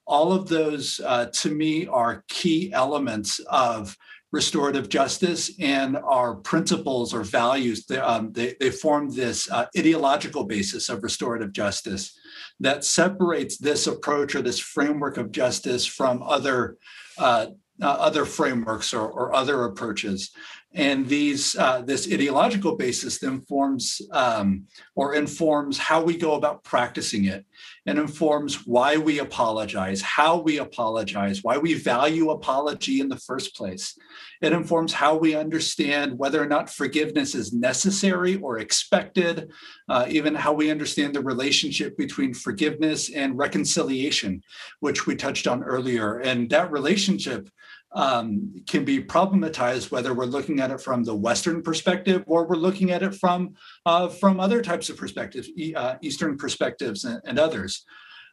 all 0.07 0.33
of 0.33 0.47
those, 0.49 0.99
uh, 1.05 1.27
to 1.27 1.53
me, 1.53 1.85
are 1.85 2.23
key 2.27 2.73
elements 2.73 3.39
of 3.47 3.95
restorative 4.31 4.87
justice 4.87 5.51
and 5.59 5.97
our 5.97 6.35
principles 6.35 7.13
or 7.13 7.23
values. 7.23 7.85
They, 7.85 7.97
um, 7.97 8.31
they, 8.31 8.55
they 8.59 8.71
form 8.71 9.13
this 9.13 9.49
uh, 9.51 9.65
ideological 9.77 10.45
basis 10.45 10.89
of 10.89 11.03
restorative 11.03 11.51
justice 11.51 12.17
that 12.59 12.85
separates 12.85 13.57
this 13.57 13.87
approach 13.87 14.35
or 14.35 14.41
this 14.41 14.59
framework 14.59 15.17
of 15.17 15.31
justice 15.31 15.85
from 15.85 16.23
other 16.23 16.77
uh, 17.17 17.47
uh, 17.81 17.87
other 17.87 18.25
frameworks 18.25 18.93
or, 18.93 19.09
or, 19.09 19.33
other 19.33 19.63
approaches. 19.63 20.31
And 20.73 21.05
these 21.05 21.55
uh, 21.57 21.81
this 21.81 22.07
ideological 22.11 22.77
basis 22.77 23.19
then 23.19 23.41
forms 23.41 24.01
um, 24.11 24.67
or 24.95 25.15
informs 25.15 25.77
how 25.77 26.01
we 26.01 26.15
go 26.15 26.35
about 26.35 26.63
practicing 26.63 27.25
it 27.25 27.45
and 27.85 27.99
informs 27.99 28.65
why 28.65 28.95
we 28.95 29.19
apologize, 29.19 30.01
how 30.01 30.39
we 30.39 30.59
apologize, 30.59 31.43
why 31.43 31.57
we 31.57 31.73
value 31.73 32.29
apology 32.29 33.01
in 33.01 33.09
the 33.09 33.17
first 33.17 33.55
place. 33.55 33.97
It 34.41 34.53
informs 34.53 34.93
how 34.93 35.17
we 35.17 35.35
understand 35.35 36.17
whether 36.17 36.41
or 36.41 36.47
not 36.47 36.69
forgiveness 36.69 37.35
is 37.35 37.51
necessary 37.51 38.37
or 38.37 38.59
expected, 38.59 39.51
uh, 39.89 40.05
even 40.09 40.35
how 40.35 40.53
we 40.53 40.71
understand 40.71 41.15
the 41.15 41.21
relationship 41.21 41.97
between 41.97 42.33
forgiveness 42.33 43.11
and 43.13 43.37
reconciliation, 43.37 44.41
which 44.79 45.05
we 45.05 45.15
touched 45.15 45.47
on 45.47 45.63
earlier. 45.63 46.19
And 46.19 46.49
that 46.51 46.71
relationship 46.71 47.49
um, 47.93 48.53
can 48.67 48.85
be 48.85 49.03
problematized 49.03 49.91
whether 49.91 50.13
we're 50.13 50.25
looking 50.25 50.59
at 50.59 50.71
it 50.71 50.81
from 50.81 51.03
the 51.03 51.15
Western 51.15 51.61
perspective 51.61 52.23
or 52.25 52.47
we're 52.47 52.55
looking 52.55 52.91
at 52.91 53.03
it 53.03 53.15
from 53.15 53.53
uh, 53.85 54.07
from 54.07 54.39
other 54.39 54.61
types 54.61 54.89
of 54.89 54.97
perspectives, 54.97 55.49
uh, 55.75 55.95
Eastern 56.01 56.37
perspectives 56.37 57.03
and, 57.03 57.21
and 57.25 57.37
others. 57.37 57.85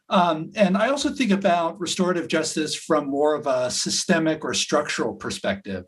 Um, 0.09 0.51
and 0.55 0.75
I 0.75 0.89
also 0.89 1.11
think 1.11 1.31
about 1.31 1.79
restorative 1.79 2.27
justice 2.27 2.75
from 2.75 3.09
more 3.09 3.35
of 3.35 3.45
a 3.45 3.69
systemic 3.69 4.43
or 4.43 4.53
structural 4.53 5.13
perspective. 5.13 5.85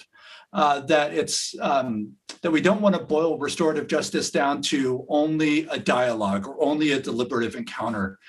Uh, 0.53 0.81
that 0.81 1.13
it's 1.13 1.55
um, 1.61 2.11
that 2.41 2.51
we 2.51 2.59
don't 2.59 2.81
want 2.81 2.93
to 2.93 3.01
boil 3.01 3.37
restorative 3.37 3.87
justice 3.87 4.31
down 4.31 4.61
to 4.61 5.05
only 5.07 5.65
a 5.67 5.79
dialogue 5.79 6.45
or 6.45 6.61
only 6.61 6.91
a 6.91 6.99
deliberative 6.99 7.55
encounter. 7.55 8.19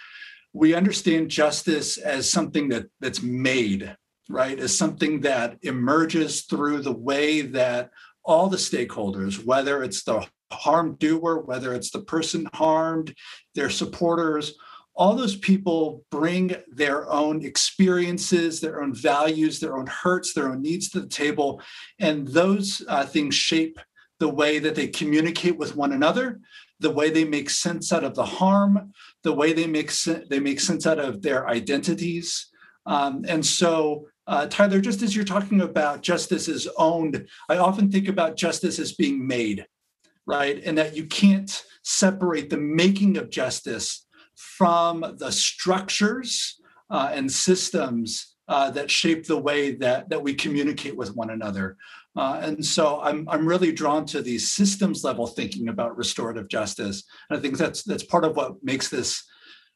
We 0.52 0.72
understand 0.72 1.30
justice 1.30 1.98
as 1.98 2.30
something 2.30 2.68
that 2.68 2.86
that's 3.00 3.22
made 3.22 3.96
right, 4.32 4.58
is 4.58 4.76
something 4.76 5.20
that 5.20 5.58
emerges 5.62 6.42
through 6.42 6.80
the 6.80 6.92
way 6.92 7.42
that 7.42 7.90
all 8.24 8.48
the 8.48 8.56
stakeholders, 8.56 9.44
whether 9.44 9.82
it's 9.82 10.04
the 10.04 10.26
harm 10.52 10.96
doer, 10.98 11.42
whether 11.44 11.74
it's 11.74 11.90
the 11.90 12.02
person 12.02 12.48
harmed, 12.54 13.14
their 13.54 13.70
supporters, 13.70 14.54
all 14.94 15.14
those 15.14 15.36
people 15.36 16.04
bring 16.10 16.54
their 16.70 17.10
own 17.10 17.44
experiences, 17.44 18.60
their 18.60 18.82
own 18.82 18.94
values, 18.94 19.58
their 19.58 19.76
own 19.76 19.86
hurts, 19.86 20.34
their 20.34 20.50
own 20.50 20.60
needs 20.60 20.90
to 20.90 21.00
the 21.00 21.08
table. 21.08 21.62
And 21.98 22.28
those 22.28 22.82
uh, 22.88 23.06
things 23.06 23.34
shape 23.34 23.78
the 24.18 24.28
way 24.28 24.58
that 24.58 24.74
they 24.74 24.88
communicate 24.88 25.56
with 25.56 25.74
one 25.74 25.92
another, 25.92 26.40
the 26.78 26.90
way 26.90 27.10
they 27.10 27.24
make 27.24 27.48
sense 27.48 27.92
out 27.92 28.04
of 28.04 28.14
the 28.14 28.24
harm, 28.24 28.92
the 29.22 29.32
way 29.32 29.52
they 29.52 29.66
make, 29.66 29.92
they 30.28 30.40
make 30.40 30.60
sense 30.60 30.86
out 30.86 30.98
of 30.98 31.22
their 31.22 31.48
identities. 31.48 32.48
Um, 32.84 33.24
and 33.26 33.44
so 33.44 34.08
uh, 34.26 34.46
Tyler, 34.46 34.80
just 34.80 35.02
as 35.02 35.14
you're 35.14 35.24
talking 35.24 35.60
about 35.60 36.02
justice 36.02 36.48
is 36.48 36.68
owned, 36.76 37.26
I 37.48 37.58
often 37.58 37.90
think 37.90 38.08
about 38.08 38.36
justice 38.36 38.78
as 38.78 38.92
being 38.92 39.26
made, 39.26 39.66
right? 40.26 40.62
And 40.64 40.78
that 40.78 40.96
you 40.96 41.06
can't 41.06 41.64
separate 41.82 42.48
the 42.48 42.58
making 42.58 43.16
of 43.16 43.30
justice 43.30 44.06
from 44.34 45.16
the 45.18 45.32
structures 45.32 46.60
uh, 46.90 47.10
and 47.12 47.30
systems 47.30 48.36
uh, 48.48 48.70
that 48.70 48.90
shape 48.90 49.26
the 49.26 49.38
way 49.38 49.74
that, 49.76 50.08
that 50.10 50.22
we 50.22 50.34
communicate 50.34 50.96
with 50.96 51.16
one 51.16 51.30
another. 51.30 51.76
Uh, 52.14 52.38
and 52.42 52.64
so 52.64 53.00
I'm, 53.00 53.26
I'm 53.28 53.46
really 53.46 53.72
drawn 53.72 54.04
to 54.06 54.20
these 54.20 54.52
systems 54.52 55.02
level 55.02 55.26
thinking 55.26 55.68
about 55.68 55.96
restorative 55.96 56.48
justice. 56.48 57.04
And 57.30 57.38
I 57.38 57.42
think 57.42 57.56
that's 57.56 57.82
that's 57.82 58.04
part 58.04 58.24
of 58.24 58.36
what 58.36 58.62
makes 58.62 58.88
this 58.88 59.24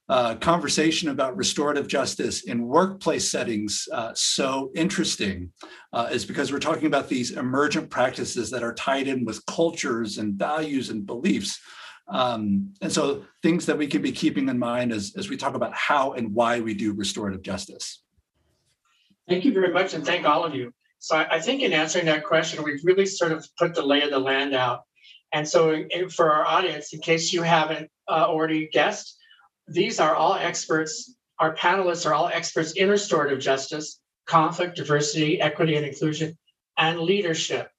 uh, 0.09 0.37
conversation 0.37 1.09
about 1.09 1.37
restorative 1.37 1.89
justice 1.89 2.45
in 2.45 2.67
workplace 2.67 3.29
settings 3.29 3.89
uh, 3.93 4.13
so 4.15 4.71
interesting 4.75 5.51
uh, 5.93 6.09
is 6.13 6.25
because 6.25 6.53
we're 6.53 6.59
talking 6.61 6.87
about 6.87 7.09
these 7.09 7.33
emergent 7.33 7.91
practices 7.91 8.51
that 8.51 8.63
are 8.63 8.75
tied 8.75 9.09
in 9.09 9.25
with 9.25 9.45
cultures 9.47 10.19
and 10.19 10.35
values 10.35 10.91
and 10.91 11.07
beliefs. 11.07 11.61
Um, 12.09 12.73
and 12.81 12.93
so 12.93 13.25
things 13.43 13.67
that 13.67 13.77
we 13.77 13.89
can 13.89 14.01
be 14.01 14.13
keeping 14.13 14.49
in 14.49 14.59
mind 14.59 14.93
as, 14.93 15.13
as 15.17 15.29
we 15.29 15.37
talk 15.37 15.55
about 15.55 15.75
how 15.75 16.13
and 16.13 16.33
why 16.33 16.61
we 16.61 16.73
do 16.73 16.93
restorative 16.93 17.43
justice. 17.43 18.03
Thank 19.29 19.45
you 19.45 19.53
very 19.53 19.73
much, 19.73 19.93
and 19.95 20.07
thank 20.07 20.25
all 20.25 20.45
of 20.45 20.55
you. 20.55 20.73
So 21.01 21.17
I, 21.17 21.37
I 21.37 21.41
think 21.41 21.63
in 21.63 21.73
answering 21.73 22.07
that 22.07 22.25
question, 22.25 22.63
we've 22.63 22.85
really 22.85 23.07
sort 23.07 23.33
of 23.33 23.45
put 23.59 23.75
the 23.75 23.83
lay 23.83 24.03
of 24.03 24.11
the 24.11 24.21
land 24.21 24.55
out. 24.55 24.83
And 25.33 25.49
so 25.49 25.85
for 26.15 26.33
our 26.33 26.47
audience, 26.47 26.93
in 26.93 27.01
case 27.01 27.33
you 27.33 27.43
haven't 27.43 27.91
uh, 28.09 28.27
already 28.29 28.69
guessed, 28.73 29.19
these 29.69 30.01
are 30.01 30.15
all 30.15 30.35
experts. 30.35 31.15
Our 31.39 31.55
panelists 31.55 32.07
are 32.07 32.15
all 32.15 32.29
experts 32.29 32.73
in 32.73 32.89
restorative 32.89 33.41
justice, 33.41 34.01
conflict, 34.27 34.77
diversity, 34.77 35.41
equity, 35.41 35.77
and 35.77 35.85
inclusion, 35.85 36.37
and 36.79 37.01
leadership. 37.01 37.71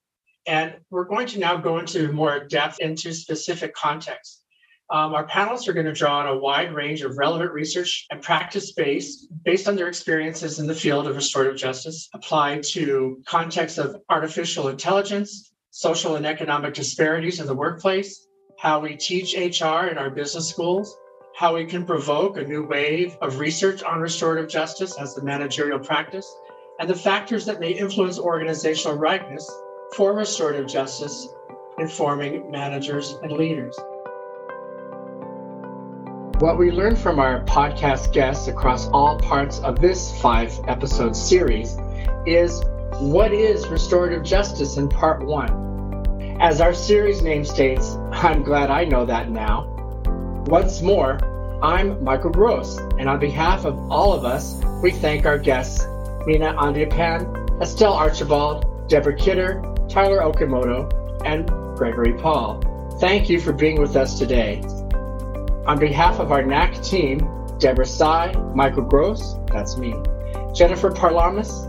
And 0.46 0.76
we're 0.90 1.04
going 1.04 1.26
to 1.28 1.38
now 1.38 1.56
go 1.56 1.78
into 1.78 2.12
more 2.12 2.44
depth 2.44 2.80
into 2.80 3.12
specific 3.12 3.74
contexts. 3.74 4.42
Um, 4.90 5.12
our 5.12 5.26
panelists 5.26 5.68
are 5.68 5.74
going 5.74 5.84
to 5.84 5.92
draw 5.92 6.20
on 6.20 6.28
a 6.28 6.38
wide 6.38 6.72
range 6.72 7.02
of 7.02 7.18
relevant 7.18 7.52
research 7.52 8.06
and 8.10 8.22
practice 8.22 8.72
based, 8.72 9.28
based 9.44 9.68
on 9.68 9.76
their 9.76 9.88
experiences 9.88 10.58
in 10.58 10.66
the 10.66 10.74
field 10.74 11.06
of 11.06 11.16
restorative 11.16 11.56
justice, 11.56 12.08
applied 12.14 12.62
to 12.70 13.22
contexts 13.26 13.76
of 13.76 14.00
artificial 14.08 14.68
intelligence, 14.68 15.52
social 15.70 16.16
and 16.16 16.24
economic 16.24 16.72
disparities 16.72 17.38
in 17.38 17.46
the 17.46 17.54
workplace, 17.54 18.26
how 18.58 18.80
we 18.80 18.96
teach 18.96 19.34
HR 19.34 19.88
in 19.88 19.98
our 19.98 20.08
business 20.08 20.48
schools, 20.48 20.96
how 21.38 21.54
we 21.54 21.64
can 21.64 21.86
provoke 21.86 22.36
a 22.36 22.42
new 22.42 22.66
wave 22.66 23.16
of 23.20 23.38
research 23.38 23.84
on 23.84 24.00
restorative 24.00 24.50
justice 24.50 24.98
as 24.98 25.14
the 25.14 25.22
managerial 25.22 25.78
practice, 25.78 26.34
and 26.80 26.90
the 26.90 26.94
factors 26.96 27.46
that 27.46 27.60
may 27.60 27.70
influence 27.70 28.18
organizational 28.18 28.98
ripeness 28.98 29.48
for 29.94 30.14
restorative 30.14 30.66
justice 30.66 31.28
informing 31.78 32.50
managers 32.50 33.18
and 33.22 33.30
leaders. 33.30 33.78
What 36.40 36.58
we 36.58 36.72
learned 36.72 36.98
from 36.98 37.20
our 37.20 37.44
podcast 37.44 38.12
guests 38.12 38.48
across 38.48 38.88
all 38.88 39.16
parts 39.20 39.60
of 39.60 39.78
this 39.78 40.20
five 40.20 40.58
episode 40.66 41.14
series 41.14 41.76
is 42.26 42.60
what 42.98 43.32
is 43.32 43.68
restorative 43.68 44.24
justice 44.24 44.76
in 44.76 44.88
part 44.88 45.24
one? 45.24 46.36
As 46.40 46.60
our 46.60 46.74
series 46.74 47.22
name 47.22 47.44
states, 47.44 47.96
I'm 48.10 48.42
glad 48.42 48.72
I 48.72 48.86
know 48.86 49.06
that 49.06 49.30
now. 49.30 49.77
Once 50.48 50.80
more, 50.80 51.18
I'm 51.62 52.02
Michael 52.02 52.30
Gross, 52.30 52.78
and 52.98 53.06
on 53.06 53.20
behalf 53.20 53.66
of 53.66 53.78
all 53.92 54.14
of 54.14 54.24
us, 54.24 54.58
we 54.82 54.90
thank 54.90 55.26
our 55.26 55.36
guests, 55.36 55.84
Meena 56.24 56.56
Andiappan, 56.56 57.60
Estelle 57.60 57.92
Archibold, 57.92 58.88
Deborah 58.88 59.14
Kidder, 59.14 59.62
Tyler 59.90 60.20
Okimoto, 60.20 60.90
and 61.26 61.46
Gregory 61.76 62.14
Paul. 62.14 62.62
Thank 62.98 63.28
you 63.28 63.38
for 63.42 63.52
being 63.52 63.78
with 63.78 63.94
us 63.94 64.18
today. 64.18 64.62
On 65.66 65.78
behalf 65.78 66.18
of 66.18 66.32
our 66.32 66.42
NAC 66.42 66.82
team, 66.82 67.18
Deborah 67.58 67.84
Sai, 67.84 68.32
Michael 68.54 68.84
Gross, 68.84 69.36
that's 69.52 69.76
me, 69.76 69.94
Jennifer 70.54 70.90
Parlamis, 70.90 71.68